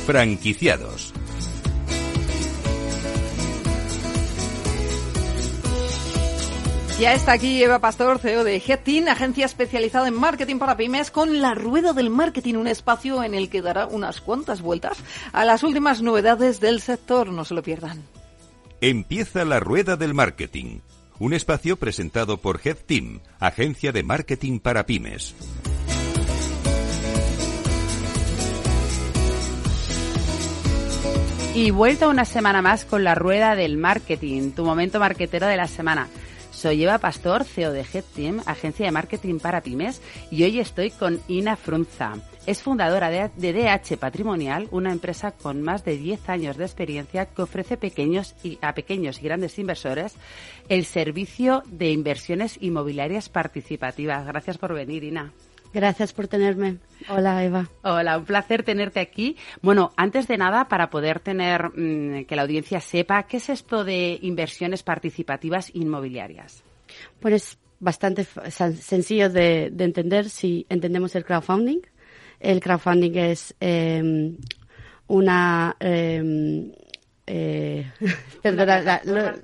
Franquiciados. 0.07 1.15
Ya 7.01 7.13
está 7.13 7.33
aquí 7.33 7.61
Eva 7.61 7.81
Pastor, 7.81 8.21
CEO 8.21 8.45
de 8.45 8.63
Hetin, 8.65 9.09
agencia 9.09 9.47
especializada 9.47 10.07
en 10.07 10.15
marketing 10.15 10.59
para 10.59 10.77
pymes, 10.77 11.11
con 11.11 11.41
la 11.41 11.55
Rueda 11.55 11.93
del 11.93 12.09
Marketing, 12.09 12.55
un 12.55 12.69
espacio 12.69 13.25
en 13.25 13.35
el 13.35 13.49
que 13.51 13.63
dará 13.63 13.87
unas 13.87 14.21
cuantas 14.21 14.63
vueltas 14.63 15.03
a 15.33 15.45
las 15.45 15.65
últimas 15.65 16.03
novedades 16.03 16.61
del 16.61 16.81
sector. 16.81 17.33
No 17.33 17.45
se 17.45 17.55
lo 17.55 17.65
pierdan. 17.65 18.05
Empieza 18.81 19.45
la 19.45 19.59
Rueda 19.59 19.97
del 19.97 20.15
Marketing 20.15 20.79
un 21.19 21.33
espacio 21.33 21.77
presentado 21.77 22.39
por 22.39 22.61
Head 22.65 22.79
Team, 22.87 23.21
agencia 23.39 23.93
de 23.93 24.03
marketing 24.03 24.59
para 24.59 24.87
pymes. 24.87 25.35
Y 31.55 31.71
vuelta 31.71 32.09
una 32.09 32.25
semana 32.25 32.63
más 32.63 32.85
con 32.85 33.05
la 33.05 33.15
rueda 33.15 33.55
del 33.55 33.77
marketing, 33.77 34.51
tu 34.51 34.65
momento 34.65 34.99
marketero 34.99 35.47
de 35.47 35.57
la 35.57 35.69
semana. 35.69 36.09
Soy 36.51 36.83
Eva 36.83 36.99
Pastor, 36.99 37.45
CEO 37.45 37.73
de 37.73 37.83
Head 37.83 38.05
Team, 38.15 38.43
agencia 38.47 38.87
de 38.87 38.93
marketing 38.93 39.39
para 39.39 39.61
pymes, 39.61 40.03
y 40.33 40.43
hoy 40.43 40.59
estoy 40.59 40.91
con 40.91 41.21
Ina 41.29 41.57
Frunza. 41.57 42.15
Es 42.47 42.63
fundadora 42.63 43.09
de, 43.09 43.31
DH 43.53 43.97
Patrimonial, 43.97 44.69
una 44.71 44.93
empresa 44.93 45.31
con 45.31 45.63
más 45.63 45.83
de 45.83 45.97
10 45.97 46.29
años 46.29 46.59
de 46.59 46.65
experiencia 46.65 47.25
que 47.25 47.41
ofrece 47.41 47.79
pequeños 47.79 48.35
y, 48.43 48.59
a 48.61 48.75
pequeños 48.75 49.19
y 49.19 49.23
grandes 49.23 49.59
inversores 49.59 50.15
el 50.69 50.85
servicio 50.85 51.63
de 51.67 51.91
inversiones 51.91 52.59
inmobiliarias 52.61 53.31
participativas. 53.31 54.27
Gracias 54.27 54.59
por 54.59 54.75
venir, 54.75 55.05
Ina. 55.05 55.33
Gracias 55.73 56.13
por 56.13 56.29
tenerme. 56.29 56.77
Hola, 57.09 57.43
Eva. 57.43 57.67
Hola, 57.83 58.19
un 58.19 58.27
placer 58.27 58.63
tenerte 58.63 59.01
aquí. 59.01 59.39
Bueno, 59.63 59.93
antes 59.97 60.29
de 60.29 60.37
nada, 60.37 60.69
para 60.69 60.91
poder 60.91 61.21
tener 61.21 61.71
mm, 61.71 62.27
que 62.27 62.37
la 62.37 62.43
audiencia 62.43 62.81
sepa, 62.81 63.23
¿qué 63.23 63.39
es 63.39 63.49
esto 63.49 63.85
de 63.85 64.19
inversiones 64.21 64.83
participativas 64.83 65.75
inmobiliarias? 65.75 66.63
Pues 67.21 67.35
es 67.35 67.59
bastante 67.81 68.25
sencillo 68.25 69.31
de 69.31 69.73
entender 69.79 70.29
si 70.29 70.67
entendemos 70.69 71.15
el 71.17 71.25
crowdfunding 71.25 71.81
el 72.45 72.61
crowdfunding 72.61 73.17
es 73.17 73.55
em, 73.61 74.37
una 75.09 75.77
eh, 75.81 76.73
eh, 78.43 78.53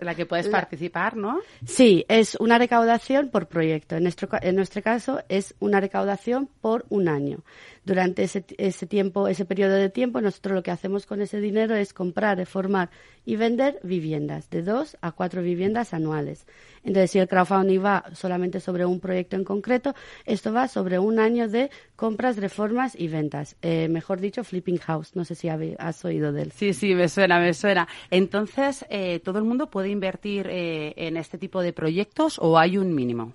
la, 0.00 0.14
que 0.14 0.26
puedes 0.26 0.48
participar, 0.48 1.16
¿no? 1.16 1.40
Sí, 1.64 2.04
es 2.08 2.34
una 2.36 2.58
recaudación 2.58 3.30
por 3.30 3.48
proyecto. 3.48 3.96
En 3.96 4.02
nuestro, 4.02 4.28
en 4.40 4.56
nuestro 4.56 4.82
caso 4.82 5.22
es 5.28 5.54
una 5.60 5.80
recaudación 5.80 6.48
por 6.60 6.84
un 6.90 7.08
año. 7.08 7.38
Durante 7.84 8.24
ese, 8.24 8.44
ese 8.58 8.86
tiempo, 8.86 9.26
ese 9.26 9.46
periodo 9.46 9.74
de 9.74 9.88
tiempo, 9.88 10.20
nosotros 10.20 10.54
lo 10.54 10.62
que 10.62 10.70
hacemos 10.70 11.06
con 11.06 11.22
ese 11.22 11.40
dinero 11.40 11.74
es 11.74 11.94
comprar, 11.94 12.36
reformar 12.36 12.90
y 13.24 13.36
vender 13.36 13.80
viviendas, 13.82 14.50
de 14.50 14.62
dos 14.62 14.98
a 15.00 15.12
cuatro 15.12 15.42
viviendas 15.42 15.94
anuales. 15.94 16.46
Entonces, 16.84 17.10
si 17.10 17.18
el 17.18 17.28
crowdfunding 17.28 17.82
va 17.82 18.04
solamente 18.14 18.60
sobre 18.60 18.84
un 18.84 19.00
proyecto 19.00 19.36
en 19.36 19.44
concreto, 19.44 19.94
esto 20.24 20.52
va 20.52 20.68
sobre 20.68 20.98
un 20.98 21.18
año 21.18 21.48
de 21.48 21.70
compras, 21.96 22.36
reformas 22.36 22.94
y 22.98 23.08
ventas. 23.08 23.56
Eh, 23.62 23.88
mejor 23.88 24.20
dicho, 24.20 24.44
flipping 24.44 24.78
house. 24.78 25.14
No 25.16 25.24
sé 25.24 25.34
si 25.34 25.48
has 25.48 26.04
oído 26.04 26.32
de 26.32 26.42
él. 26.42 26.52
Sí, 26.52 26.72
sí, 26.72 26.94
me 26.94 27.08
suena, 27.08 27.38
me 27.40 27.54
suena. 27.54 27.88
Entonces, 28.10 28.84
eh, 28.90 29.20
¿todo 29.20 29.38
el 29.38 29.44
mundo 29.44 29.68
puede 29.70 29.88
invertir 29.88 30.46
eh, 30.48 30.94
en 30.96 31.16
este 31.16 31.38
tipo 31.38 31.62
de 31.62 31.72
proyectos 31.72 32.38
o 32.38 32.58
hay 32.58 32.78
un 32.78 32.94
mínimo? 32.94 33.34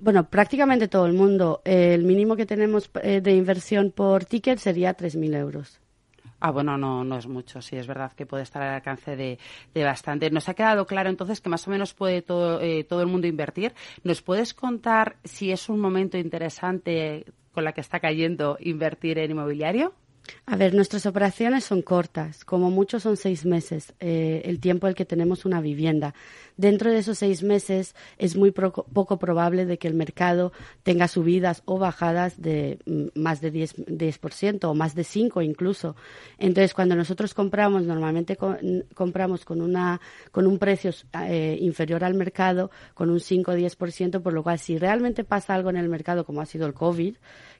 Bueno, 0.00 0.28
prácticamente 0.28 0.88
todo 0.88 1.06
el 1.06 1.12
mundo. 1.12 1.60
el 1.64 2.04
mínimo 2.04 2.36
que 2.36 2.46
tenemos 2.46 2.90
eh, 3.02 3.20
de 3.20 3.32
inversión 3.34 3.90
por 3.90 4.24
ticket 4.24 4.58
sería 4.58 4.96
3.000 4.96 5.34
euros. 5.34 5.80
Ah, 6.40 6.52
bueno, 6.52 6.78
no, 6.78 7.02
no 7.02 7.18
es 7.18 7.26
mucho. 7.26 7.60
Sí, 7.60 7.76
es 7.76 7.86
verdad 7.86 8.12
que 8.12 8.24
puede 8.24 8.44
estar 8.44 8.62
al 8.62 8.74
alcance 8.74 9.16
de, 9.16 9.38
bastante. 9.74 10.30
Nos 10.30 10.48
ha 10.48 10.54
quedado 10.54 10.86
claro 10.86 11.10
entonces 11.10 11.40
que 11.40 11.48
más 11.48 11.66
o 11.66 11.70
menos 11.70 11.94
puede 11.94 12.22
todo, 12.22 12.60
eh, 12.60 12.84
todo 12.84 13.00
el 13.00 13.08
mundo 13.08 13.26
invertir. 13.26 13.74
¿Nos 14.04 14.22
puedes 14.22 14.54
contar 14.54 15.16
si 15.24 15.50
es 15.50 15.68
un 15.68 15.80
momento 15.80 16.16
interesante 16.16 17.24
con 17.52 17.64
la 17.64 17.72
que 17.72 17.80
está 17.80 17.98
cayendo 17.98 18.56
invertir 18.60 19.18
en 19.18 19.32
inmobiliario? 19.32 19.94
A 20.46 20.56
ver, 20.56 20.74
nuestras 20.74 21.06
operaciones 21.06 21.64
son 21.64 21.82
cortas, 21.82 22.44
como 22.44 22.70
mucho 22.70 23.00
son 23.00 23.16
seis 23.16 23.44
meses, 23.44 23.94
eh, 24.00 24.42
el 24.44 24.60
tiempo 24.60 24.86
en 24.86 24.90
el 24.90 24.94
que 24.94 25.04
tenemos 25.04 25.44
una 25.44 25.60
vivienda. 25.60 26.14
Dentro 26.56 26.90
de 26.90 26.98
esos 26.98 27.18
seis 27.18 27.42
meses 27.42 27.94
es 28.16 28.36
muy 28.36 28.50
poco 28.50 29.18
probable 29.18 29.66
de 29.66 29.78
que 29.78 29.88
el 29.88 29.94
mercado 29.94 30.52
tenga 30.82 31.06
subidas 31.06 31.62
o 31.66 31.78
bajadas 31.78 32.40
de 32.40 32.78
mm, 32.86 33.20
más 33.20 33.40
de 33.40 33.52
10%, 33.52 33.86
10% 33.86 34.64
o 34.64 34.74
más 34.74 34.94
de 34.94 35.04
5 35.04 35.42
incluso. 35.42 35.96
Entonces, 36.38 36.74
cuando 36.74 36.96
nosotros 36.96 37.34
compramos, 37.34 37.84
normalmente 37.84 38.36
compramos 38.94 39.44
con, 39.44 39.60
una, 39.60 40.00
con 40.32 40.46
un 40.46 40.58
precio 40.58 40.90
eh, 41.26 41.58
inferior 41.60 42.04
al 42.04 42.14
mercado, 42.14 42.70
con 42.94 43.10
un 43.10 43.20
5 43.20 43.52
o 43.52 43.54
10%, 43.54 44.22
por 44.22 44.32
lo 44.32 44.42
cual 44.42 44.58
si 44.58 44.78
realmente 44.78 45.24
pasa 45.24 45.54
algo 45.54 45.70
en 45.70 45.76
el 45.76 45.88
mercado, 45.88 46.24
como 46.24 46.40
ha 46.40 46.46
sido 46.46 46.66
el 46.66 46.74
COVID, 46.74 47.16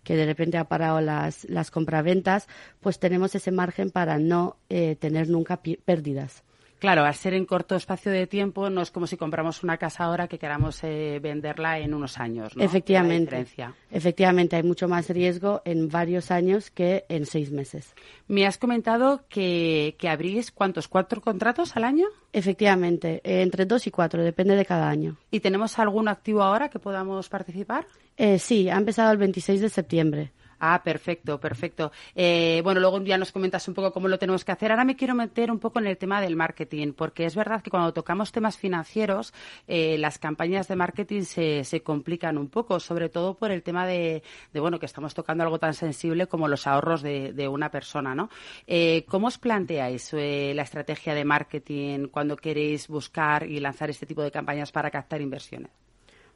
que 0.08 0.16
de 0.16 0.24
repente 0.24 0.56
ha 0.56 0.64
parado 0.64 1.02
las, 1.02 1.44
las 1.50 1.70
compraventas, 1.70 2.48
pues 2.80 2.98
tenemos 2.98 3.34
ese 3.34 3.52
margen 3.52 3.90
para 3.90 4.16
no 4.16 4.56
eh, 4.70 4.96
tener 4.96 5.28
nunca 5.28 5.60
pérdidas. 5.84 6.42
Claro, 6.78 7.04
al 7.04 7.14
ser 7.14 7.34
en 7.34 7.44
corto 7.44 7.76
espacio 7.76 8.10
de 8.10 8.26
tiempo, 8.26 8.70
no 8.70 8.80
es 8.80 8.90
como 8.90 9.06
si 9.06 9.18
compramos 9.18 9.62
una 9.62 9.76
casa 9.76 10.04
ahora 10.04 10.26
que 10.26 10.38
queramos 10.38 10.82
eh, 10.82 11.18
venderla 11.20 11.78
en 11.78 11.92
unos 11.92 12.16
años. 12.18 12.56
¿no? 12.56 12.64
Efectivamente. 12.64 13.44
Efectivamente, 13.90 14.56
hay 14.56 14.62
mucho 14.62 14.88
más 14.88 15.10
riesgo 15.10 15.60
en 15.66 15.90
varios 15.90 16.30
años 16.30 16.70
que 16.70 17.04
en 17.10 17.26
seis 17.26 17.50
meses. 17.50 17.94
Me 18.28 18.46
has 18.46 18.56
comentado 18.56 19.24
que, 19.28 19.94
que 19.98 20.08
abrís 20.08 20.52
cuántos, 20.52 20.88
cuatro 20.88 21.20
contratos 21.20 21.76
al 21.76 21.84
año. 21.84 22.06
Efectivamente, 22.32 23.20
eh, 23.24 23.42
entre 23.42 23.66
dos 23.66 23.86
y 23.86 23.90
cuatro, 23.90 24.22
depende 24.22 24.56
de 24.56 24.64
cada 24.64 24.88
año. 24.88 25.18
¿Y 25.30 25.40
tenemos 25.40 25.78
algún 25.78 26.08
activo 26.08 26.42
ahora 26.42 26.70
que 26.70 26.78
podamos 26.78 27.28
participar? 27.28 27.84
Eh, 28.18 28.38
sí, 28.40 28.68
ha 28.68 28.76
empezado 28.76 29.12
el 29.12 29.18
26 29.18 29.60
de 29.60 29.68
septiembre. 29.68 30.32
Ah, 30.60 30.82
perfecto, 30.82 31.38
perfecto. 31.38 31.92
Eh, 32.16 32.60
bueno, 32.64 32.80
luego 32.80 33.00
ya 33.04 33.16
nos 33.16 33.30
comentas 33.30 33.68
un 33.68 33.74
poco 33.74 33.92
cómo 33.92 34.08
lo 34.08 34.18
tenemos 34.18 34.44
que 34.44 34.50
hacer. 34.50 34.72
Ahora 34.72 34.84
me 34.84 34.96
quiero 34.96 35.14
meter 35.14 35.52
un 35.52 35.60
poco 35.60 35.78
en 35.78 35.86
el 35.86 35.96
tema 35.96 36.20
del 36.20 36.34
marketing, 36.34 36.94
porque 36.94 37.26
es 37.26 37.36
verdad 37.36 37.62
que 37.62 37.70
cuando 37.70 37.92
tocamos 37.92 38.32
temas 38.32 38.58
financieros, 38.58 39.32
eh, 39.68 39.96
las 39.98 40.18
campañas 40.18 40.66
de 40.66 40.74
marketing 40.74 41.22
se, 41.22 41.62
se, 41.62 41.82
complican 41.82 42.38
un 42.38 42.48
poco, 42.48 42.80
sobre 42.80 43.08
todo 43.08 43.34
por 43.34 43.52
el 43.52 43.62
tema 43.62 43.86
de, 43.86 44.24
de, 44.52 44.60
bueno, 44.60 44.80
que 44.80 44.86
estamos 44.86 45.14
tocando 45.14 45.44
algo 45.44 45.60
tan 45.60 45.74
sensible 45.74 46.26
como 46.26 46.48
los 46.48 46.66
ahorros 46.66 47.02
de, 47.02 47.32
de 47.32 47.46
una 47.46 47.70
persona, 47.70 48.16
¿no? 48.16 48.30
Eh, 48.66 49.04
¿Cómo 49.08 49.28
os 49.28 49.38
planteáis 49.38 50.12
la 50.12 50.62
estrategia 50.62 51.14
de 51.14 51.24
marketing 51.24 52.08
cuando 52.08 52.36
queréis 52.36 52.88
buscar 52.88 53.44
y 53.46 53.60
lanzar 53.60 53.90
este 53.90 54.06
tipo 54.06 54.22
de 54.22 54.32
campañas 54.32 54.72
para 54.72 54.90
captar 54.90 55.20
inversiones? 55.20 55.87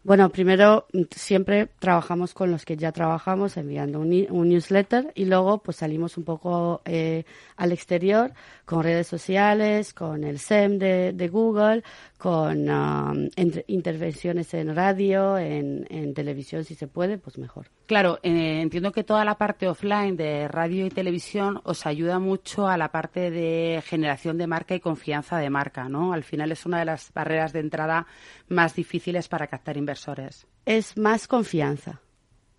Bueno, 0.05 0.31
primero 0.31 0.89
siempre 1.15 1.69
trabajamos 1.79 2.35
con 2.35 2.51
los 2.51 2.65
que 2.65 2.77
ya 2.77 2.91
trabajamos 2.91 3.57
enviando 3.57 4.01
un, 4.01 4.49
newsletter 4.49 5.13
y 5.15 5.27
luego 5.27 5.59
pues 5.59 5.77
salimos 5.77 6.17
un 6.17 6.25
poco 6.25 6.83
eh, 6.85 7.25
al 7.57 7.71
exterior 7.71 8.33
con 8.65 8.83
redes 8.83 9.07
sociales, 9.07 9.95
con 9.95 10.25
el 10.25 10.41
SEM 10.41 10.79
de, 10.79 11.29
Google, 11.31 11.85
con 12.19 12.69
um, 12.69 13.29
intervenciones 13.69 14.53
en 14.55 14.75
radio, 14.75 15.39
en, 15.39 16.15
televisión 16.15 16.65
si 16.65 16.75
se 16.75 16.89
puede, 16.89 17.19
pues 17.19 17.39
mejor. 17.39 17.69
Claro, 17.87 18.19
eh, 18.23 18.61
entiendo 18.61 18.93
que 18.93 19.05
toda 19.05 19.25
la 19.25 19.37
parte 19.37 19.69
offline 19.69 20.17
de 20.17 20.49
radio 20.49 20.87
y 20.87 20.91
televisión 20.91 21.61
os 21.65 21.87
ayuda 21.87 22.19
mucho 22.19 22.67
a 22.67 22.77
la 22.77 22.91
parte 22.91 23.31
de 23.31 23.83
generación 23.85 24.39
de 24.39 24.47
marca 24.47 24.75
y 24.75 24.81
confianza 24.81 25.39
de 25.39 25.51
marca, 25.51 25.89
¿no? 25.89 26.13
Al 26.13 26.25
final 26.25 26.51
es 26.53 26.65
una 26.67 26.79
de 26.79 26.87
las 26.87 27.13
barreras 27.13 27.53
de 27.53 27.61
entrada 27.61 28.07
más 28.49 28.75
difíciles 28.75 29.29
para 29.29 29.47
captar 29.47 29.77
inversores. 29.93 30.47
Es 30.65 30.97
más 30.97 31.29
confianza. 31.29 32.01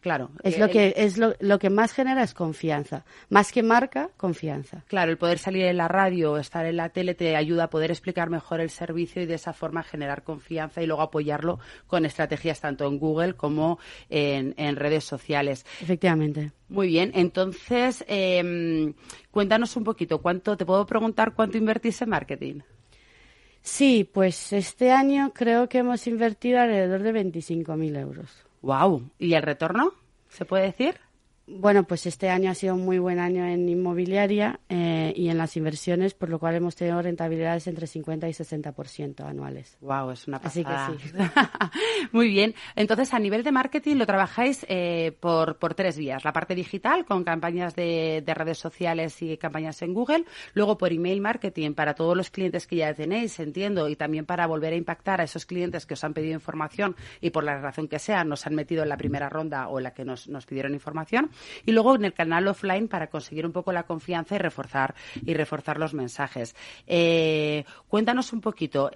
Claro. 0.01 0.31
Es 0.43 0.59
lo 0.59 0.67
que 0.67 0.93
es 0.97 1.17
lo, 1.17 1.33
lo, 1.39 1.59
que 1.59 1.69
más 1.69 1.93
genera 1.93 2.23
es 2.23 2.33
confianza. 2.33 3.05
Más 3.29 3.53
que 3.53 3.63
marca, 3.63 4.09
confianza. 4.17 4.83
Claro, 4.87 5.11
el 5.11 5.17
poder 5.17 5.39
salir 5.39 5.63
en 5.63 5.77
la 5.77 5.87
radio 5.87 6.33
o 6.33 6.37
estar 6.37 6.65
en 6.65 6.75
la 6.75 6.89
tele 6.89 7.15
te 7.15 7.37
ayuda 7.37 7.63
a 7.63 7.69
poder 7.69 7.89
explicar 7.89 8.29
mejor 8.29 8.59
el 8.59 8.69
servicio 8.69 9.21
y 9.21 9.25
de 9.25 9.35
esa 9.35 9.53
forma 9.53 9.81
generar 9.81 10.23
confianza 10.23 10.83
y 10.83 10.87
luego 10.87 11.03
apoyarlo 11.03 11.59
con 11.87 12.05
estrategias 12.05 12.59
tanto 12.59 12.85
en 12.85 12.99
Google 12.99 13.35
como 13.35 13.79
en, 14.09 14.75
redes 14.75 15.05
sociales. 15.05 15.65
Efectivamente. 15.79 16.51
Muy 16.67 16.87
bien. 16.87 17.11
Entonces, 17.15 18.03
em, 18.09 18.93
cuéntanos 19.31 19.77
un 19.77 19.85
poquito. 19.85 20.21
¿Cuánto 20.21 20.57
te 20.57 20.65
puedo 20.65 20.85
preguntar 20.85 21.33
cuánto 21.33 21.57
invertís 21.57 22.01
en 22.01 22.09
marketing? 22.09 22.59
Sí, 23.63 24.07
pues 24.11 24.51
este 24.51 24.91
año 24.91 25.31
creo 25.33 25.69
que 25.69 25.79
hemos 25.79 26.05
invertido 26.05 26.59
alrededor 26.59 27.01
de 27.01 27.13
25.000 27.13 27.97
euros. 27.97 28.29
Wow. 28.61 29.09
¿Y 29.17 29.33
el 29.33 29.41
retorno? 29.41 29.93
¿Se 30.27 30.43
puede 30.43 30.65
decir? 30.65 30.99
Bueno, 31.45 31.83
pues 31.83 32.05
este 32.05 32.29
año 32.29 32.49
ha 32.49 32.55
sido 32.55 32.73
un 32.73 32.85
muy 32.85 32.99
buen 32.99 33.19
año 33.19 33.45
en 33.45 33.67
inmobiliaria 33.67 34.61
eh, 34.69 35.11
y 35.13 35.27
en 35.27 35.37
las 35.37 35.57
inversiones, 35.57 36.13
por 36.13 36.29
lo 36.29 36.39
cual 36.39 36.55
hemos 36.55 36.77
tenido 36.77 37.01
rentabilidades 37.01 37.67
entre 37.67 37.85
50 37.85 38.29
y 38.29 38.31
60% 38.31 39.25
anuales. 39.25 39.77
Wow, 39.81 40.11
es 40.11 40.25
una 40.25 40.39
pasada. 40.39 40.87
Así 40.87 40.97
que 40.97 41.09
sí. 41.09 41.15
muy 42.13 42.29
bien. 42.29 42.55
Entonces, 42.77 43.13
a 43.13 43.19
nivel 43.19 43.43
de 43.43 43.51
marketing 43.51 43.97
lo 43.97 44.05
trabajáis 44.05 44.65
eh, 44.69 45.17
por, 45.19 45.57
por 45.57 45.73
tres 45.73 45.97
vías. 45.97 46.23
La 46.23 46.31
parte 46.31 46.55
digital, 46.55 47.03
con 47.03 47.25
campañas 47.25 47.75
de, 47.75 48.23
de, 48.25 48.33
redes 48.33 48.57
sociales 48.57 49.21
y 49.21 49.35
campañas 49.35 49.81
en 49.81 49.93
Google. 49.93 50.23
Luego, 50.53 50.77
por 50.77 50.93
email 50.93 51.19
marketing, 51.19 51.73
para 51.73 51.93
todos 51.93 52.15
los 52.15 52.29
clientes 52.29 52.67
que 52.67 52.77
ya 52.77 52.93
tenéis, 52.93 53.37
entiendo, 53.41 53.89
y 53.89 53.97
también 53.97 54.25
para 54.25 54.47
volver 54.47 54.71
a 54.71 54.77
impactar 54.77 55.19
a 55.19 55.25
esos 55.25 55.45
clientes 55.45 55.85
que 55.85 55.95
os 55.95 56.03
han 56.05 56.13
pedido 56.13 56.35
información 56.35 56.95
y 57.19 57.31
por 57.31 57.43
la 57.43 57.59
razón 57.59 57.89
que 57.89 57.99
sea 57.99 58.23
nos 58.23 58.47
han 58.47 58.55
metido 58.55 58.83
en 58.83 58.89
la 58.89 58.95
primera 58.95 59.27
ronda 59.27 59.67
o 59.67 59.79
en 59.79 59.83
la 59.83 59.93
que 59.93 60.05
nos, 60.05 60.29
nos 60.29 60.45
pidieron 60.45 60.73
información 60.73 61.31
y 61.65 61.71
luego 61.71 61.95
en 61.95 62.05
el 62.05 62.13
canal 62.13 62.47
offline 62.47 62.87
para 62.87 63.07
conseguir 63.07 63.45
un 63.45 63.51
poco 63.51 63.71
la 63.71 63.83
confianza 63.83 64.35
y 64.35 64.37
reforzar 64.37 64.95
y 65.25 65.33
reforzar 65.33 65.79
los 65.79 65.93
mensajes. 65.93 66.55
Eh, 66.87 67.65
cuéntanos 67.87 68.33
un 68.33 68.41
poquito, 68.41 68.91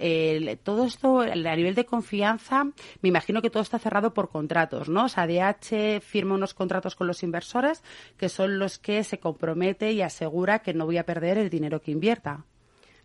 todo 0.64 0.86
esto 0.86 1.22
a 1.22 1.56
nivel 1.56 1.76
de 1.76 1.86
confianza, 1.86 2.66
me 3.02 3.10
imagino 3.10 3.42
que 3.42 3.50
todo 3.50 3.64
está 3.64 3.80
cerrado 3.80 4.14
por 4.14 4.30
contratos, 4.30 4.90
¿no? 4.90 5.06
O 5.06 5.10
sea, 5.10 5.28
DH 5.28 6.02
firma 6.02 6.36
unos 6.36 6.54
contratos 6.54 6.96
con 6.96 7.08
los 7.08 7.24
inversores 7.24 7.84
que 8.18 8.30
son 8.30 8.60
los 8.60 8.80
que 8.80 9.04
se 9.04 9.20
compromete 9.20 9.92
y 9.92 10.02
asegura 10.02 10.60
que 10.60 10.74
no 10.74 10.86
voy 10.86 10.98
a 10.98 11.06
perder 11.06 11.38
el 11.38 11.50
dinero 11.50 11.82
que 11.82 11.92
invierta. 11.92 12.46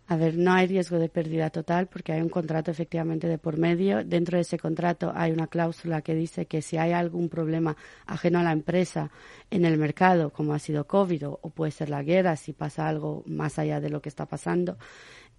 A 0.07 0.17
ver, 0.17 0.37
no 0.37 0.51
hay 0.51 0.67
riesgo 0.67 0.99
de 0.99 1.07
pérdida 1.07 1.49
total 1.49 1.87
porque 1.87 2.11
hay 2.11 2.21
un 2.21 2.27
contrato 2.27 2.71
efectivamente 2.71 3.27
de 3.27 3.37
por 3.37 3.57
medio. 3.57 4.03
Dentro 4.03 4.37
de 4.37 4.41
ese 4.41 4.59
contrato 4.59 5.13
hay 5.15 5.31
una 5.31 5.47
cláusula 5.47 6.01
que 6.01 6.13
dice 6.13 6.45
que 6.45 6.61
si 6.61 6.75
hay 6.77 6.91
algún 6.91 7.29
problema 7.29 7.77
ajeno 8.05 8.39
a 8.39 8.43
la 8.43 8.51
empresa 8.51 9.11
en 9.49 9.63
el 9.63 9.77
mercado, 9.77 10.31
como 10.31 10.53
ha 10.53 10.59
sido 10.59 10.87
COVID 10.87 11.27
o, 11.29 11.37
puede 11.51 11.71
ser 11.71 11.89
la 11.89 12.03
guerra, 12.03 12.35
si 12.35 12.51
pasa 12.51 12.87
algo 12.87 13.23
más 13.27 13.57
allá 13.59 13.79
de 13.79 13.89
lo 13.89 14.01
que 14.01 14.09
está 14.09 14.25
pasando, 14.25 14.77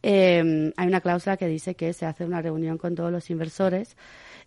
eh, 0.03 0.73
hay 0.77 0.87
una 0.87 1.01
cláusula 1.01 1.37
que 1.37 1.47
dice 1.47 1.75
que 1.77 1.93
se 1.93 2.07
hace 2.07 2.25
una 2.25 2.41
reunión 2.41 2.79
con 2.79 2.95
todos 2.95 3.13
los 3.13 3.29
inversores 3.31 3.97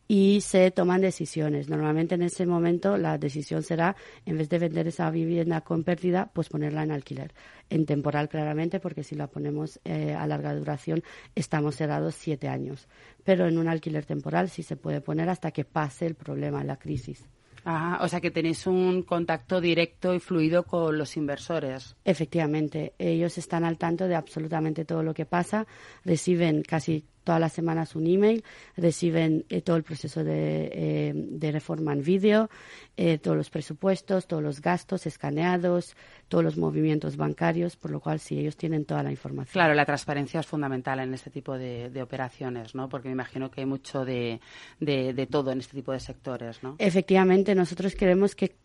y 0.07 0.41
se 0.41 0.71
toman 0.71 1.01
decisiones. 1.01 1.69
Normalmente 1.69 2.15
en 2.15 2.21
ese 2.21 2.45
momento 2.45 2.97
la 2.97 3.17
decisión 3.17 3.63
será, 3.63 3.95
en 4.25 4.37
vez 4.37 4.49
de 4.49 4.59
vender 4.59 4.87
esa 4.87 5.09
vivienda 5.09 5.61
con 5.61 5.83
pérdida, 5.83 6.29
pues 6.33 6.49
ponerla 6.49 6.83
en 6.83 6.91
alquiler. 6.91 7.33
En 7.69 7.85
temporal 7.85 8.29
claramente, 8.29 8.79
porque 8.79 9.03
si 9.03 9.15
la 9.15 9.27
ponemos 9.27 9.79
eh, 9.83 10.13
a 10.13 10.25
larga 10.27 10.55
duración 10.55 11.03
estamos 11.35 11.75
cerrados 11.75 12.15
siete 12.15 12.47
años. 12.47 12.87
Pero 13.23 13.47
en 13.47 13.57
un 13.57 13.67
alquiler 13.67 14.05
temporal 14.05 14.49
sí 14.49 14.63
se 14.63 14.77
puede 14.77 15.01
poner 15.01 15.29
hasta 15.29 15.51
que 15.51 15.65
pase 15.65 16.05
el 16.05 16.15
problema, 16.15 16.63
la 16.63 16.77
crisis. 16.77 17.27
Ah, 17.65 17.99
o 18.01 18.07
sea 18.07 18.21
que 18.21 18.31
tenéis 18.31 18.65
un 18.65 19.03
contacto 19.03 19.59
directo 19.59 20.13
y 20.13 20.21
fluido 20.21 20.63
con 20.63 20.97
los 20.97 21.17
inversores. 21.17 21.97
Efectivamente, 22.05 22.93
ellos 22.97 23.37
están 23.37 23.65
al 23.65 23.77
tanto 23.77 24.07
de 24.07 24.15
absolutamente 24.15 24.85
todo 24.85 25.03
lo 25.03 25.13
que 25.13 25.25
pasa, 25.25 25.67
reciben 26.05 26.61
casi 26.61 27.03
todas 27.27 27.41
las 27.41 27.51
semanas 27.51 27.93
un 27.93 28.07
email, 28.07 28.41
reciben 28.77 29.43
eh, 29.49 29.61
todo 29.61 29.75
el 29.75 29.83
proceso 29.83 30.23
de, 30.23 30.69
eh, 30.71 31.11
de 31.13 31.51
reforma 31.51 31.91
en 31.91 32.01
vídeo, 32.01 32.49
eh, 32.95 33.17
todos 33.17 33.35
los 33.35 33.49
presupuestos, 33.49 34.27
todos 34.27 34.41
los 34.41 34.61
gastos 34.61 35.05
escaneados, 35.05 35.97
todos 36.29 36.41
los 36.41 36.55
movimientos 36.55 37.17
bancarios, 37.17 37.75
por 37.75 37.91
lo 37.91 37.99
cual 37.99 38.21
sí, 38.21 38.39
ellos 38.39 38.55
tienen 38.55 38.85
toda 38.85 39.03
la 39.03 39.11
información. 39.11 39.51
Claro, 39.51 39.73
la 39.73 39.85
transparencia 39.85 40.39
es 40.39 40.47
fundamental 40.47 41.01
en 41.01 41.13
este 41.13 41.29
tipo 41.29 41.57
de, 41.57 42.01
operaciones, 42.01 42.73
¿no? 42.73 42.87
Porque 42.87 43.09
me 43.09 43.13
imagino 43.13 43.51
que 43.51 43.59
hay 43.59 43.67
mucho 43.67 44.05
de, 44.05 44.39
de 44.79 45.27
todo 45.29 45.51
en 45.51 45.59
este 45.59 45.75
tipo 45.75 45.91
de 45.91 45.99
sectores, 45.99 46.63
¿no? 46.63 46.77
Efectivamente, 46.79 47.55
nosotros 47.55 47.93
queremos 47.95 48.35
que 48.35 48.55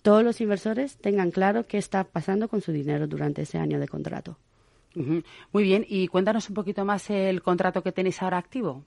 todos 0.00 0.24
los 0.24 0.40
inversores 0.40 0.96
tengan 0.96 1.30
claro 1.30 1.66
qué 1.66 1.76
está 1.76 2.04
pasando 2.04 2.48
con 2.48 2.62
su 2.62 2.72
dinero 2.72 3.06
durante 3.06 3.42
ese 3.42 3.58
año 3.58 3.78
de 3.78 3.88
contrato. 3.88 4.38
Muy 5.52 5.62
bien, 5.62 5.84
y 5.86 6.08
cuéntanos 6.08 6.48
un 6.48 6.54
poquito 6.54 6.84
más 6.86 7.10
el 7.10 7.42
contrato 7.42 7.82
que 7.82 7.92
tenéis 7.92 8.22
ahora 8.22 8.38
activo. 8.38 8.84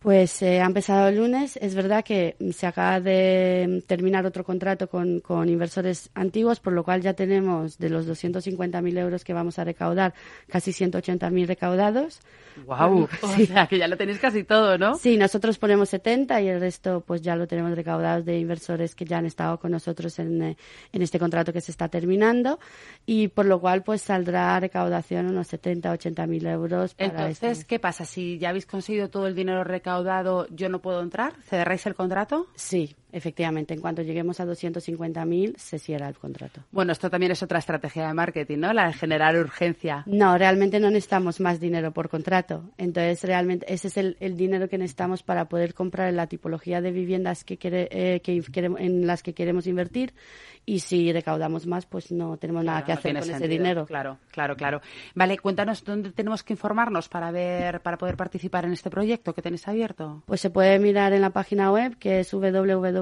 Pues 0.00 0.42
eh, 0.42 0.60
ha 0.60 0.66
empezado 0.66 1.08
el 1.08 1.16
lunes. 1.16 1.56
Es 1.60 1.74
verdad 1.74 2.04
que 2.04 2.36
se 2.52 2.68
acaba 2.68 3.00
de 3.00 3.82
terminar 3.88 4.24
otro 4.26 4.44
contrato 4.44 4.88
con, 4.88 5.18
con 5.18 5.48
inversores 5.48 6.10
antiguos, 6.14 6.60
por 6.60 6.72
lo 6.72 6.84
cual 6.84 7.00
ya 7.02 7.14
tenemos 7.14 7.78
de 7.78 7.90
los 7.90 8.06
250.000 8.06 8.96
euros 8.98 9.24
que 9.24 9.32
vamos 9.32 9.58
a 9.58 9.64
recaudar, 9.64 10.14
casi 10.48 10.70
180.000 10.70 11.46
recaudados. 11.46 12.20
¡Wow! 12.64 13.08
O 13.22 13.46
sea, 13.46 13.66
que 13.66 13.78
ya 13.78 13.88
lo 13.88 13.96
tenéis 13.96 14.18
casi 14.18 14.44
todo, 14.44 14.78
¿no? 14.78 14.94
Sí, 14.94 15.16
nosotros 15.16 15.58
ponemos 15.58 15.88
70 15.90 16.40
y 16.42 16.48
el 16.48 16.60
resto 16.60 17.02
pues 17.06 17.20
ya 17.22 17.34
lo 17.36 17.46
tenemos 17.46 17.74
recaudado 17.74 18.22
de 18.22 18.38
inversores 18.38 18.94
que 18.94 19.04
ya 19.04 19.18
han 19.18 19.26
estado 19.26 19.58
con 19.58 19.70
nosotros 19.72 20.18
en, 20.18 20.42
eh, 20.42 20.56
en 20.92 21.02
este 21.02 21.18
contrato 21.18 21.52
que 21.52 21.60
se 21.60 21.70
está 21.72 21.88
terminando 21.88 22.58
y 23.06 23.28
por 23.28 23.46
lo 23.46 23.60
cual 23.60 23.82
pues 23.82 24.02
saldrá 24.02 24.58
recaudación 24.60 25.26
unos 25.26 25.48
70, 25.48 25.92
80.000 25.92 26.46
euros. 26.48 26.94
Para 26.94 27.10
Entonces, 27.10 27.58
este- 27.58 27.66
¿qué 27.66 27.78
pasa? 27.78 28.04
Si 28.04 28.38
ya 28.38 28.50
habéis 28.50 28.66
conseguido 28.66 29.08
todo 29.08 29.26
el 29.26 29.34
dinero 29.34 29.64
recaudado, 29.64 29.87
¿yo 30.50 30.68
no 30.68 30.80
puedo 30.80 31.00
entrar? 31.00 31.34
¿Cerráis 31.42 31.86
el 31.86 31.94
contrato? 31.94 32.46
Sí, 32.54 32.94
efectivamente. 33.12 33.74
En 33.74 33.80
cuanto 33.80 34.02
lleguemos 34.02 34.40
a 34.40 34.46
250.000 34.46 35.56
se 35.56 35.78
cierra 35.78 36.08
el 36.08 36.16
contrato. 36.16 36.62
Bueno, 36.70 36.92
esto 36.92 37.10
también 37.10 37.32
es 37.32 37.42
otra 37.42 37.58
estrategia 37.58 38.06
de 38.08 38.14
marketing, 38.14 38.58
¿no? 38.58 38.72
La 38.72 38.86
de 38.88 38.92
generar 38.94 39.36
urgencia. 39.36 40.02
No, 40.06 40.36
realmente 40.38 40.80
no 40.80 40.88
necesitamos 40.90 41.40
más 41.40 41.60
dinero 41.60 41.92
por 41.92 42.08
contrato. 42.08 42.64
Entonces, 42.78 43.22
realmente 43.24 43.66
ese 43.72 43.88
es 43.88 43.96
el, 43.96 44.16
el 44.20 44.36
dinero 44.36 44.68
que 44.68 44.78
necesitamos 44.78 45.22
para 45.22 45.46
poder 45.48 45.74
comprar 45.74 46.12
la 46.12 46.26
tipología 46.26 46.80
de 46.80 46.90
viviendas 46.92 47.44
que, 47.44 47.56
quiere- 47.58 47.88
eh, 47.90 48.20
que 48.20 48.40
queremos- 48.42 48.80
en 48.80 49.06
las 49.06 49.22
que 49.22 49.34
queremos 49.34 49.66
invertir. 49.66 50.12
Y 50.66 50.80
si 50.80 51.10
recaudamos 51.12 51.66
más, 51.66 51.86
pues 51.86 52.12
no 52.12 52.36
tenemos 52.36 52.62
nada 52.62 52.84
que 52.84 52.92
no 52.92 52.98
hacer 52.98 53.18
con 53.18 53.30
ese 53.30 53.48
dinero. 53.48 53.86
Claro, 53.86 54.18
claro, 54.30 54.54
claro. 54.54 54.80
Vale, 55.14 55.38
cuéntanos 55.38 55.82
dónde 55.82 56.12
tenemos 56.12 56.42
que 56.42 56.52
informarnos 56.52 57.08
para 57.08 57.30
ver, 57.30 57.80
para 57.80 57.96
poder 57.96 58.16
participar 58.16 58.66
en 58.66 58.72
este 58.72 58.90
proyecto 58.90 59.32
que 59.32 59.40
tenéis 59.40 59.66
abierto. 59.66 60.22
Pues 60.26 60.42
se 60.42 60.50
puede 60.50 60.78
mirar 60.78 61.14
en 61.14 61.22
la 61.22 61.30
página 61.30 61.72
web 61.72 61.96
que 61.98 62.20
es 62.20 62.34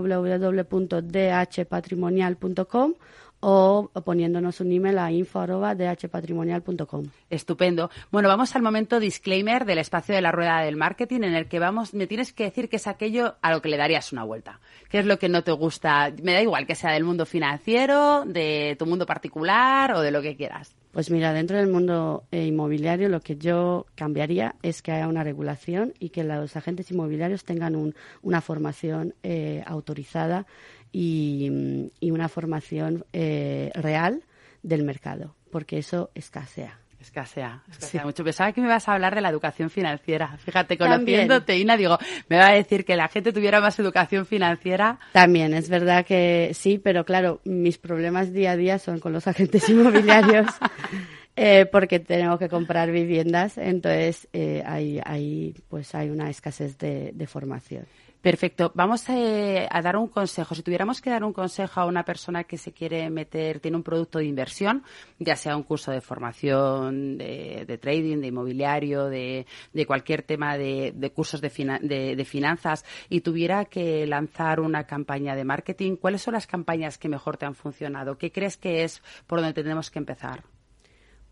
www.dhpatrimonial.com 0.02 2.94
o 3.40 3.90
poniéndonos 4.04 4.60
un 4.60 4.72
email 4.72 4.98
a 4.98 5.12
info.dhpatrimonial.com. 5.12 7.04
Estupendo. 7.30 7.90
Bueno, 8.10 8.28
vamos 8.28 8.56
al 8.56 8.62
momento 8.62 8.98
disclaimer 8.98 9.64
del 9.64 9.78
espacio 9.78 10.14
de 10.14 10.22
la 10.22 10.32
rueda 10.32 10.60
del 10.60 10.76
marketing 10.76 11.22
en 11.22 11.34
el 11.34 11.48
que 11.48 11.58
vamos, 11.58 11.94
me 11.94 12.06
tienes 12.06 12.32
que 12.32 12.44
decir 12.44 12.68
qué 12.68 12.76
es 12.76 12.86
aquello 12.86 13.36
a 13.42 13.52
lo 13.52 13.62
que 13.62 13.68
le 13.68 13.76
darías 13.76 14.12
una 14.12 14.24
vuelta. 14.24 14.60
¿Qué 14.88 14.98
es 14.98 15.06
lo 15.06 15.18
que 15.18 15.28
no 15.28 15.44
te 15.44 15.52
gusta? 15.52 16.12
Me 16.22 16.32
da 16.32 16.42
igual 16.42 16.66
que 16.66 16.74
sea 16.74 16.92
del 16.92 17.04
mundo 17.04 17.26
financiero, 17.26 18.24
de 18.24 18.76
tu 18.78 18.86
mundo 18.86 19.06
particular 19.06 19.92
o 19.92 20.00
de 20.00 20.10
lo 20.10 20.22
que 20.22 20.36
quieras. 20.36 20.74
Pues 20.96 21.10
mira, 21.10 21.34
dentro 21.34 21.58
del 21.58 21.68
mundo 21.68 22.24
eh, 22.30 22.46
inmobiliario 22.46 23.10
lo 23.10 23.20
que 23.20 23.36
yo 23.36 23.84
cambiaría 23.96 24.54
es 24.62 24.80
que 24.80 24.92
haya 24.92 25.08
una 25.08 25.22
regulación 25.24 25.92
y 25.98 26.08
que 26.08 26.24
los 26.24 26.56
agentes 26.56 26.90
inmobiliarios 26.90 27.44
tengan 27.44 27.76
un- 27.76 27.94
una 28.22 28.40
formación 28.40 29.14
eh, 29.22 29.62
autorizada 29.66 30.46
y, 30.92 31.90
una 32.00 32.30
formación 32.30 33.04
eh, 33.12 33.72
real 33.74 34.22
del 34.62 34.84
mercado, 34.84 35.36
porque 35.50 35.76
eso 35.76 36.08
escasea. 36.14 36.80
Escasea, 37.06 37.62
escasea 37.70 38.04
mucho. 38.04 38.24
Pensaba 38.24 38.50
que 38.50 38.60
me 38.60 38.66
ibas 38.66 38.88
a 38.88 38.94
hablar 38.94 39.14
de 39.14 39.20
la 39.20 39.28
educación 39.28 39.70
financiera. 39.70 40.36
Fíjate, 40.38 40.76
También. 40.76 40.98
conociéndote, 40.98 41.56
Ina, 41.56 41.76
digo, 41.76 41.98
me 42.28 42.36
va 42.36 42.48
a 42.48 42.52
decir 42.52 42.84
que 42.84 42.96
la 42.96 43.06
gente 43.06 43.32
tuviera 43.32 43.60
más 43.60 43.78
educación 43.78 44.26
financiera. 44.26 44.98
También 45.12 45.54
es 45.54 45.68
verdad 45.68 46.04
que 46.04 46.50
sí, 46.52 46.78
pero 46.78 47.04
claro, 47.04 47.40
mis 47.44 47.78
problemas 47.78 48.32
día 48.32 48.50
a 48.50 48.56
día 48.56 48.80
son 48.80 48.98
con 48.98 49.12
los 49.12 49.28
agentes 49.28 49.68
inmobiliarios. 49.68 50.46
eh, 51.36 51.66
porque 51.70 52.00
tenemos 52.00 52.40
que 52.40 52.48
comprar 52.48 52.90
viviendas, 52.90 53.56
entonces 53.56 54.26
eh, 54.32 54.64
hay, 54.66 55.00
hay, 55.04 55.54
pues 55.68 55.94
hay 55.94 56.10
una 56.10 56.28
escasez 56.28 56.76
de, 56.76 57.12
de 57.14 57.26
formación. 57.28 57.86
Perfecto. 58.26 58.72
Vamos 58.74 59.08
eh, 59.08 59.68
a 59.70 59.80
dar 59.80 59.96
un 59.96 60.08
consejo. 60.08 60.56
Si 60.56 60.64
tuviéramos 60.64 61.00
que 61.00 61.10
dar 61.10 61.22
un 61.22 61.32
consejo 61.32 61.80
a 61.80 61.86
una 61.86 62.04
persona 62.04 62.42
que 62.42 62.58
se 62.58 62.72
quiere 62.72 63.08
meter, 63.08 63.60
tiene 63.60 63.76
un 63.76 63.84
producto 63.84 64.18
de 64.18 64.24
inversión, 64.24 64.82
ya 65.20 65.36
sea 65.36 65.56
un 65.56 65.62
curso 65.62 65.92
de 65.92 66.00
formación, 66.00 67.18
de, 67.18 67.64
de 67.68 67.78
trading, 67.78 68.20
de 68.20 68.26
inmobiliario, 68.26 69.04
de, 69.04 69.46
cualquier 69.86 70.24
tema 70.24 70.58
de, 70.58 71.12
cursos 71.14 71.40
de 71.40 72.24
finanzas, 72.26 72.84
y 73.08 73.20
tuviera 73.20 73.64
que 73.66 74.04
lanzar 74.08 74.58
una 74.58 74.88
campaña 74.88 75.36
de 75.36 75.44
marketing, 75.44 75.94
¿cuáles 75.94 76.22
son 76.22 76.34
las 76.34 76.48
campañas 76.48 76.98
que 76.98 77.08
mejor 77.08 77.36
te 77.36 77.46
han 77.46 77.54
funcionado? 77.54 78.18
¿Qué 78.18 78.32
crees 78.32 78.56
que 78.56 78.82
es 78.82 79.04
por 79.28 79.38
donde 79.38 79.54
tenemos 79.54 79.88
que 79.88 80.00
empezar? 80.00 80.42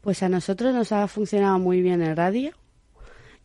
Pues 0.00 0.22
a 0.22 0.28
nosotros 0.28 0.72
nos 0.72 0.92
ha 0.92 1.08
funcionado 1.08 1.58
muy 1.58 1.82
bien 1.82 2.02
el 2.02 2.16
radio 2.16 2.52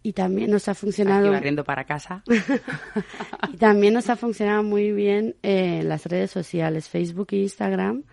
y 0.01 0.13
también 0.13 0.49
nos 0.51 0.67
ha 0.67 0.71
Aquí 0.71 0.79
funcionado 0.81 1.31
barriendo 1.31 1.63
para 1.63 1.83
casa. 1.85 2.23
y 3.53 3.57
también 3.57 3.93
nos 3.93 4.09
ha 4.09 4.15
funcionado 4.15 4.63
muy 4.63 4.91
bien 4.91 5.35
eh, 5.43 5.81
las 5.83 6.05
redes 6.05 6.31
sociales, 6.31 6.87
Facebook 6.87 7.27
e 7.31 7.37
Instagram, 7.37 8.03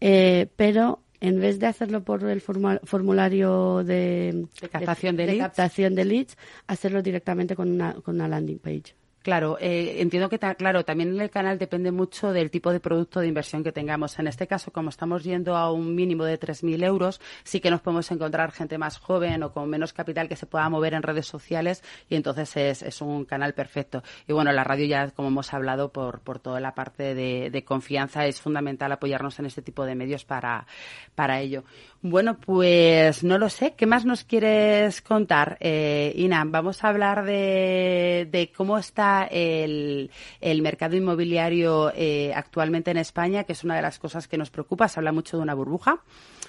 eh, 0.00 0.48
pero 0.56 1.00
en 1.20 1.40
vez 1.40 1.58
de 1.58 1.66
hacerlo 1.66 2.04
por 2.04 2.22
el 2.24 2.42
formu- 2.42 2.80
formulario 2.84 3.82
de, 3.84 4.46
De 4.60 4.68
captación 4.68 5.16
de 5.16 5.26
leads. 5.26 5.38
captación 5.40 5.94
de 5.94 6.04
leads, 6.04 6.36
hacerlo 6.66 7.02
directamente 7.02 7.56
con 7.56 7.70
una, 7.70 7.94
con 7.94 8.16
una 8.16 8.28
landing 8.28 8.58
page. 8.58 8.94
Claro, 9.24 9.56
eh, 9.58 10.02
entiendo 10.02 10.28
que, 10.28 10.38
claro, 10.38 10.84
también 10.84 11.18
el 11.18 11.30
canal 11.30 11.58
depende 11.58 11.90
mucho 11.90 12.30
del 12.30 12.50
tipo 12.50 12.70
de 12.72 12.78
producto 12.78 13.20
de 13.20 13.26
inversión 13.26 13.64
que 13.64 13.72
tengamos. 13.72 14.18
En 14.18 14.26
este 14.26 14.46
caso, 14.46 14.70
como 14.70 14.90
estamos 14.90 15.24
yendo 15.24 15.56
a 15.56 15.72
un 15.72 15.94
mínimo 15.94 16.24
de 16.26 16.38
3.000 16.38 16.84
euros, 16.84 17.22
sí 17.42 17.58
que 17.58 17.70
nos 17.70 17.80
podemos 17.80 18.10
encontrar 18.10 18.52
gente 18.52 18.76
más 18.76 18.98
joven 18.98 19.42
o 19.42 19.50
con 19.50 19.70
menos 19.70 19.94
capital 19.94 20.28
que 20.28 20.36
se 20.36 20.44
pueda 20.44 20.68
mover 20.68 20.92
en 20.92 21.02
redes 21.02 21.26
sociales 21.26 21.82
y 22.10 22.16
entonces 22.16 22.54
es, 22.58 22.82
es 22.82 23.00
un 23.00 23.24
canal 23.24 23.54
perfecto. 23.54 24.02
Y 24.28 24.34
bueno, 24.34 24.52
la 24.52 24.62
radio 24.62 24.84
ya, 24.84 25.10
como 25.12 25.28
hemos 25.28 25.54
hablado, 25.54 25.90
por, 25.90 26.20
por 26.20 26.38
toda 26.38 26.60
la 26.60 26.74
parte 26.74 27.14
de, 27.14 27.48
de 27.48 27.64
confianza, 27.64 28.26
es 28.26 28.42
fundamental 28.42 28.92
apoyarnos 28.92 29.38
en 29.38 29.46
este 29.46 29.62
tipo 29.62 29.86
de 29.86 29.94
medios 29.94 30.26
para, 30.26 30.66
para 31.14 31.40
ello. 31.40 31.64
Bueno, 32.02 32.36
pues 32.36 33.24
no 33.24 33.38
lo 33.38 33.48
sé. 33.48 33.72
¿Qué 33.72 33.86
más 33.86 34.04
nos 34.04 34.24
quieres 34.24 35.00
contar, 35.00 35.56
eh, 35.60 36.12
Ina? 36.16 36.44
Vamos 36.44 36.84
a 36.84 36.88
hablar 36.88 37.24
de, 37.24 38.28
de 38.30 38.52
cómo 38.54 38.76
está 38.76 39.13
el, 39.22 40.10
el 40.40 40.62
mercado 40.62 40.96
inmobiliario 40.96 41.92
eh, 41.94 42.32
actualmente 42.34 42.90
en 42.90 42.98
España, 42.98 43.44
que 43.44 43.52
es 43.52 43.64
una 43.64 43.76
de 43.76 43.82
las 43.82 43.98
cosas 43.98 44.28
que 44.28 44.36
nos 44.36 44.50
preocupa. 44.50 44.88
Se 44.88 45.00
habla 45.00 45.12
mucho 45.12 45.36
de 45.36 45.42
una 45.42 45.54
burbuja 45.54 46.00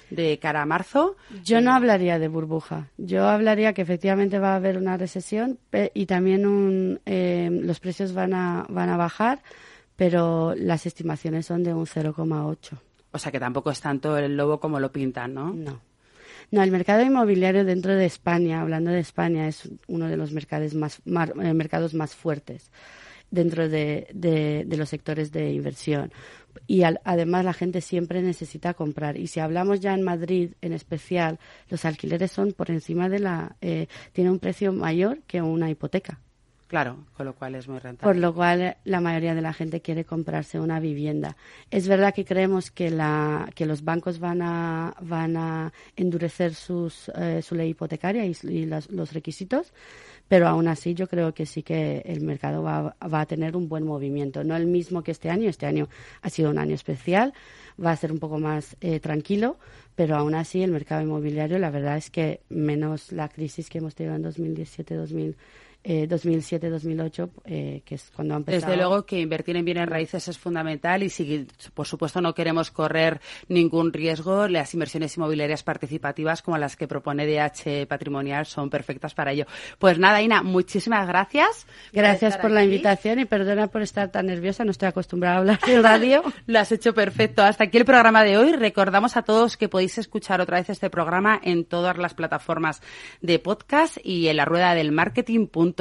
de 0.09 0.39
cara 0.39 0.61
a 0.61 0.65
marzo. 0.65 1.15
Yo 1.43 1.61
no 1.61 1.73
hablaría 1.73 2.19
de 2.19 2.27
burbuja. 2.27 2.89
Yo 2.97 3.27
hablaría 3.27 3.73
que 3.73 3.81
efectivamente 3.81 4.39
va 4.39 4.53
a 4.53 4.55
haber 4.57 4.77
una 4.77 4.97
recesión 4.97 5.59
y 5.93 6.05
también 6.05 6.45
un, 6.45 6.99
eh, 7.05 7.49
los 7.51 7.79
precios 7.79 8.13
van 8.13 8.33
a, 8.33 8.65
van 8.69 8.89
a 8.89 8.97
bajar, 8.97 9.41
pero 9.95 10.53
las 10.55 10.85
estimaciones 10.85 11.45
son 11.45 11.63
de 11.63 11.73
un 11.73 11.85
0,8. 11.85 12.79
O 13.11 13.17
sea 13.17 13.31
que 13.31 13.39
tampoco 13.39 13.71
es 13.71 13.79
tanto 13.79 14.17
el 14.17 14.35
lobo 14.35 14.59
como 14.59 14.79
lo 14.79 14.91
pintan, 14.91 15.33
¿no? 15.33 15.53
No. 15.53 15.79
No, 16.51 16.61
el 16.63 16.71
mercado 16.71 17.03
inmobiliario 17.03 17.65
dentro 17.65 17.95
de 17.95 18.05
España, 18.05 18.61
hablando 18.61 18.91
de 18.91 18.99
España, 18.99 19.47
es 19.47 19.69
uno 19.87 20.07
de 20.07 20.17
los 20.17 20.31
mercados 20.31 20.73
más, 20.73 21.01
mar- 21.05 21.33
eh, 21.41 21.53
mercados 21.53 21.93
más 21.93 22.15
fuertes 22.15 22.71
dentro 23.31 23.67
de, 23.67 24.07
los 24.77 24.89
sectores 24.89 25.31
de 25.31 25.51
inversión. 25.51 26.11
Y 26.67 26.83
al- 26.83 27.01
además 27.03 27.43
la 27.43 27.53
gente 27.53 27.81
siempre 27.81 28.21
necesita 28.21 28.73
comprar. 28.73 29.17
Y 29.17 29.27
si 29.27 29.39
hablamos 29.39 29.79
ya 29.81 29.93
en 29.93 30.03
Madrid 30.03 30.51
en 30.61 30.73
especial, 30.73 31.39
los 31.69 31.83
alquileres 31.85 32.31
son 32.31 32.53
por 32.53 32.71
encima 32.71 33.09
de 33.09 33.19
la... 33.19 33.55
Eh, 33.61 33.87
tiene 34.13 34.31
un 34.31 34.39
precio 34.39 34.71
mayor 34.71 35.21
que 35.27 35.41
una 35.41 35.69
hipoteca. 35.69 36.21
Claro, 36.67 36.97
con 37.15 37.27
lo 37.27 37.33
cual 37.35 37.53
es 37.53 37.67
muy 37.67 37.77
rentable. 37.77 38.11
Por 38.11 38.19
lo 38.19 38.33
cual 38.33 38.61
eh, 38.61 38.77
la 38.85 38.99
mayoría 38.99 39.35
de 39.35 39.41
la 39.41 39.53
gente 39.53 39.81
quiere 39.81 40.03
comprarse 40.03 40.59
una 40.59 40.79
vivienda. 40.79 41.37
Es 41.69 41.87
verdad 41.87 42.11
que 42.13 42.25
creemos 42.25 42.71
que, 42.71 42.89
la, 42.89 43.49
que 43.53 43.67
los 43.67 43.83
bancos 43.83 44.19
van 44.19 44.41
a, 44.41 44.95
van 45.01 45.37
a 45.37 45.73
endurecer 45.95 46.55
sus, 46.55 47.09
eh, 47.15 47.43
su 47.43 47.53
ley 47.53 47.69
hipotecaria 47.69 48.25
y, 48.25 48.65
las- 48.65 48.89
los 48.89 49.13
requisitos, 49.13 49.73
pero 50.27 50.47
aún 50.47 50.67
así 50.67 50.95
yo 50.95 51.07
creo 51.07 51.35
que 51.35 51.45
sí 51.45 51.61
que 51.61 52.01
el 52.03 52.21
mercado 52.21 52.63
va, 52.63 52.95
va 53.13 53.21
a 53.21 53.25
tener 53.27 53.55
un 53.55 53.69
buen 53.69 53.85
movimiento. 53.85 54.43
No 54.43 54.55
el 54.55 54.65
mismo 54.65 55.03
que 55.03 55.11
este 55.11 55.29
año. 55.29 55.47
Este 55.49 55.67
año 55.67 55.87
ha 56.23 56.29
sido 56.31 56.49
un 56.49 56.57
año 56.57 56.73
especial, 56.73 57.33
va 57.83 57.91
a 57.91 57.95
ser 57.95 58.11
un 58.11 58.17
poco 58.17 58.39
más 58.39 58.75
eh, 58.81 58.99
tranquilo, 58.99 59.59
pero 59.93 60.15
aún 60.15 60.33
así 60.33 60.63
el 60.63 60.71
mercado 60.71 61.03
inmobiliario, 61.03 61.59
la 61.59 61.69
verdad 61.69 61.95
es 61.97 62.09
que 62.09 62.41
menos 62.49 63.11
la 63.11 63.29
crisis 63.29 63.69
que 63.69 63.77
hemos 63.77 63.93
tenido 63.93 64.15
en 64.15 64.23
2017, 64.23 64.95
2000 64.95 65.37
eh, 65.87 66.07
2007-2008, 66.09 67.29
eh, 67.45 67.81
que 67.85 67.93
es 67.95 68.11
cuando 68.15 68.33
ha 68.33 68.37
empezado. 68.37 68.71
Desde 68.71 68.75
luego 68.75 69.05
que 69.05 69.19
invertir 69.19 69.55
en 69.55 69.65
bienes 69.65 69.87
raíces 69.87 70.27
es 70.27 70.35
fundamental 70.35 71.03
y 71.03 71.11
si, 71.11 71.45
por 71.75 71.85
supuesto, 71.85 72.21
no 72.21 72.33
queremos 72.33 72.71
correr 72.71 73.21
ningún 73.49 73.93
riesgo, 73.93 74.47
las 74.47 74.73
inversiones 74.73 75.15
inmobiliarias 75.15 75.61
participativas 75.61 76.41
como 76.41 76.57
las 76.57 76.75
que 76.75 76.87
propone 76.87 77.27
DH 77.27 77.85
Patrimonial 77.87 78.47
son 78.47 78.71
perfectas 78.71 79.13
para 79.13 79.31
ello. 79.31 79.45
Pues 79.77 79.99
nada, 79.99 80.23
Ina, 80.23 80.41
muchísimas 80.41 81.07
gracias. 81.07 81.67
Gracias 81.93 82.31
estar 82.31 82.41
por 82.41 82.49
la 82.49 82.63
invitación 82.63 83.19
y 83.19 83.25
perdona 83.25 83.67
por 83.67 83.83
estar 83.83 84.09
tan 84.09 84.25
nerviosa, 84.25 84.65
no 84.65 84.71
estoy 84.71 84.87
acostumbrada 84.87 85.35
a 85.35 85.39
hablar 85.39 85.59
en 85.67 85.83
radio. 85.83 86.23
Lo 86.47 86.59
has 86.59 86.71
hecho 86.71 86.95
perfecto. 86.95 87.43
Hasta 87.43 87.65
aquí 87.65 87.77
el 87.77 87.85
programa 87.85 88.23
de 88.23 88.39
hoy. 88.39 88.53
Recordamos 88.53 89.17
a 89.17 89.21
todos 89.21 89.55
que 89.55 89.69
podéis 89.69 89.99
escuchar 89.99 90.41
otra 90.41 90.57
vez 90.57 90.71
este 90.71 90.89
programa 90.89 91.39
en 91.43 91.63
todas 91.63 91.95
las 91.99 92.15
plataformas 92.15 92.81
de 93.21 93.37
podcast 93.37 93.97
y 94.03 94.29
en 94.29 94.37
la 94.37 94.45
rueda 94.45 94.73
del 94.73 94.91
marketing.com. 94.91 95.74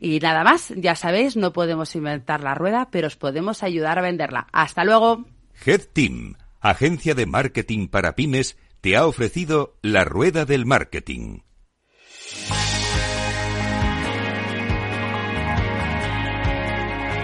Y 0.00 0.20
nada 0.20 0.44
más, 0.44 0.72
ya 0.76 0.94
sabéis, 0.94 1.36
no 1.36 1.52
podemos 1.52 1.94
inventar 1.96 2.42
la 2.42 2.54
rueda, 2.54 2.88
pero 2.90 3.08
os 3.08 3.16
podemos 3.16 3.62
ayudar 3.62 3.98
a 3.98 4.02
venderla. 4.02 4.46
Hasta 4.52 4.84
luego. 4.84 5.24
HeadTeam, 5.64 6.34
agencia 6.60 7.14
de 7.14 7.26
marketing 7.26 7.88
para 7.88 8.14
pymes, 8.14 8.56
te 8.80 8.96
ha 8.96 9.06
ofrecido 9.06 9.76
la 9.82 10.04
rueda 10.04 10.44
del 10.44 10.66
marketing. 10.66 11.40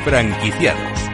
Franquiciados. 0.05 1.12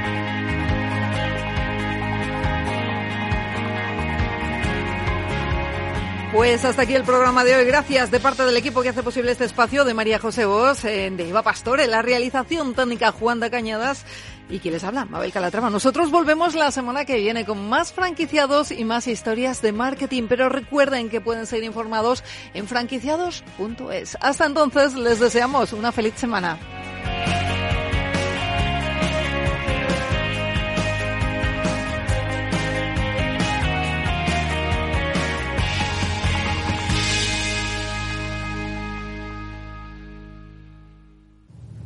Pues 6.33 6.63
hasta 6.67 6.83
aquí 6.83 6.95
el 6.95 7.05
programa 7.05 7.43
de 7.43 7.57
hoy. 7.57 7.65
Gracias 7.65 8.11
de 8.11 8.21
parte 8.21 8.45
del 8.45 8.57
equipo 8.57 8.83
que 8.83 8.91
hace 8.91 9.03
posible 9.03 9.33
este 9.33 9.47
espacio 9.47 9.85
de 9.85 9.95
María 9.95 10.19
José 10.19 10.45
eh, 10.85 11.11
de 11.11 11.29
Eva 11.29 11.43
Pastore, 11.43 11.87
la 11.87 12.03
realización 12.03 12.75
técnica 12.75 13.13
Juan 13.13 13.41
de 13.41 13.51
Cañadas 13.51 14.05
y 14.51 14.59
quien 14.59 14.75
les 14.75 14.85
habla, 14.85 15.07
Mabel 15.07 15.33
Calatrava. 15.33 15.71
Nosotros 15.71 16.11
volvemos 16.11 16.55
la 16.55 16.71
semana 16.71 17.07
que 17.07 17.17
viene 17.17 17.47
con 17.47 17.69
más 17.69 17.95
franquiciados 17.95 18.71
y 18.73 18.85
más 18.85 19.07
historias 19.07 19.63
de 19.63 19.73
marketing, 19.73 20.25
pero 20.29 20.51
recuerden 20.51 21.09
que 21.09 21.23
pueden 21.23 21.47
ser 21.47 21.65
informados 21.65 22.23
en 22.53 22.69
franquiciados.es. 22.69 24.19
Hasta 24.21 24.47
entonces 24.47 24.95
les 24.95 25.21
deseamos 25.21 25.73
una 25.73 25.93
feliz 25.93 26.15
semana. 26.17 26.59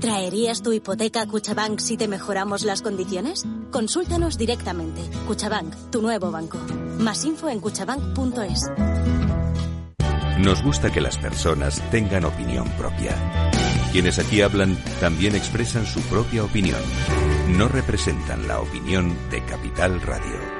¿Traerías 0.00 0.62
tu 0.62 0.72
hipoteca 0.72 1.20
a 1.20 1.26
Cuchabank 1.26 1.78
si 1.78 1.98
te 1.98 2.08
mejoramos 2.08 2.62
las 2.62 2.80
condiciones? 2.80 3.44
Consúltanos 3.70 4.38
directamente. 4.38 5.02
Cuchabank, 5.26 5.74
tu 5.90 6.00
nuevo 6.00 6.30
banco. 6.30 6.58
Más 6.98 7.22
info 7.26 7.50
en 7.50 7.60
cuchabank.es. 7.60 8.70
Nos 10.38 10.62
gusta 10.62 10.90
que 10.90 11.02
las 11.02 11.18
personas 11.18 11.82
tengan 11.90 12.24
opinión 12.24 12.66
propia. 12.78 13.14
Quienes 13.92 14.18
aquí 14.18 14.40
hablan 14.40 14.78
también 15.00 15.34
expresan 15.34 15.84
su 15.84 16.00
propia 16.02 16.44
opinión. 16.44 16.80
No 17.58 17.68
representan 17.68 18.48
la 18.48 18.58
opinión 18.60 19.14
de 19.30 19.44
Capital 19.44 20.00
Radio. 20.00 20.59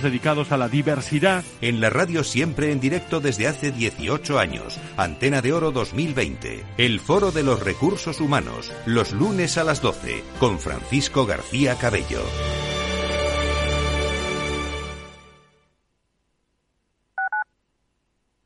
dedicados 0.00 0.52
a 0.52 0.56
la 0.56 0.70
diversidad. 0.70 1.44
En 1.60 1.80
la 1.82 1.90
radio 1.90 2.24
siempre 2.24 2.72
en 2.72 2.80
directo 2.80 3.20
desde 3.20 3.48
hace 3.48 3.72
18 3.72 4.38
años. 4.38 4.78
Antena 4.96 5.42
de 5.42 5.52
Oro 5.52 5.72
2020. 5.72 6.64
El 6.78 7.00
Foro 7.00 7.32
de 7.32 7.42
los 7.42 7.60
Recursos 7.60 8.20
Humanos. 8.20 8.72
Los 8.86 9.12
lunes 9.12 9.58
a 9.58 9.64
las 9.64 9.82
12. 9.82 10.24
Con 10.38 10.58
Francisco 10.58 11.26
García 11.26 11.76
Cabello. 11.76 12.22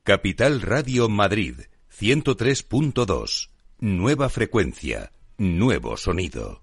Capital 0.03 0.63
Radio 0.63 1.09
Madrid. 1.09 1.61
103.2. 1.97 3.51
Nueva 3.79 4.29
frecuencia. 4.29 5.13
Nuevo 5.39 5.97
sonido. 5.97 6.63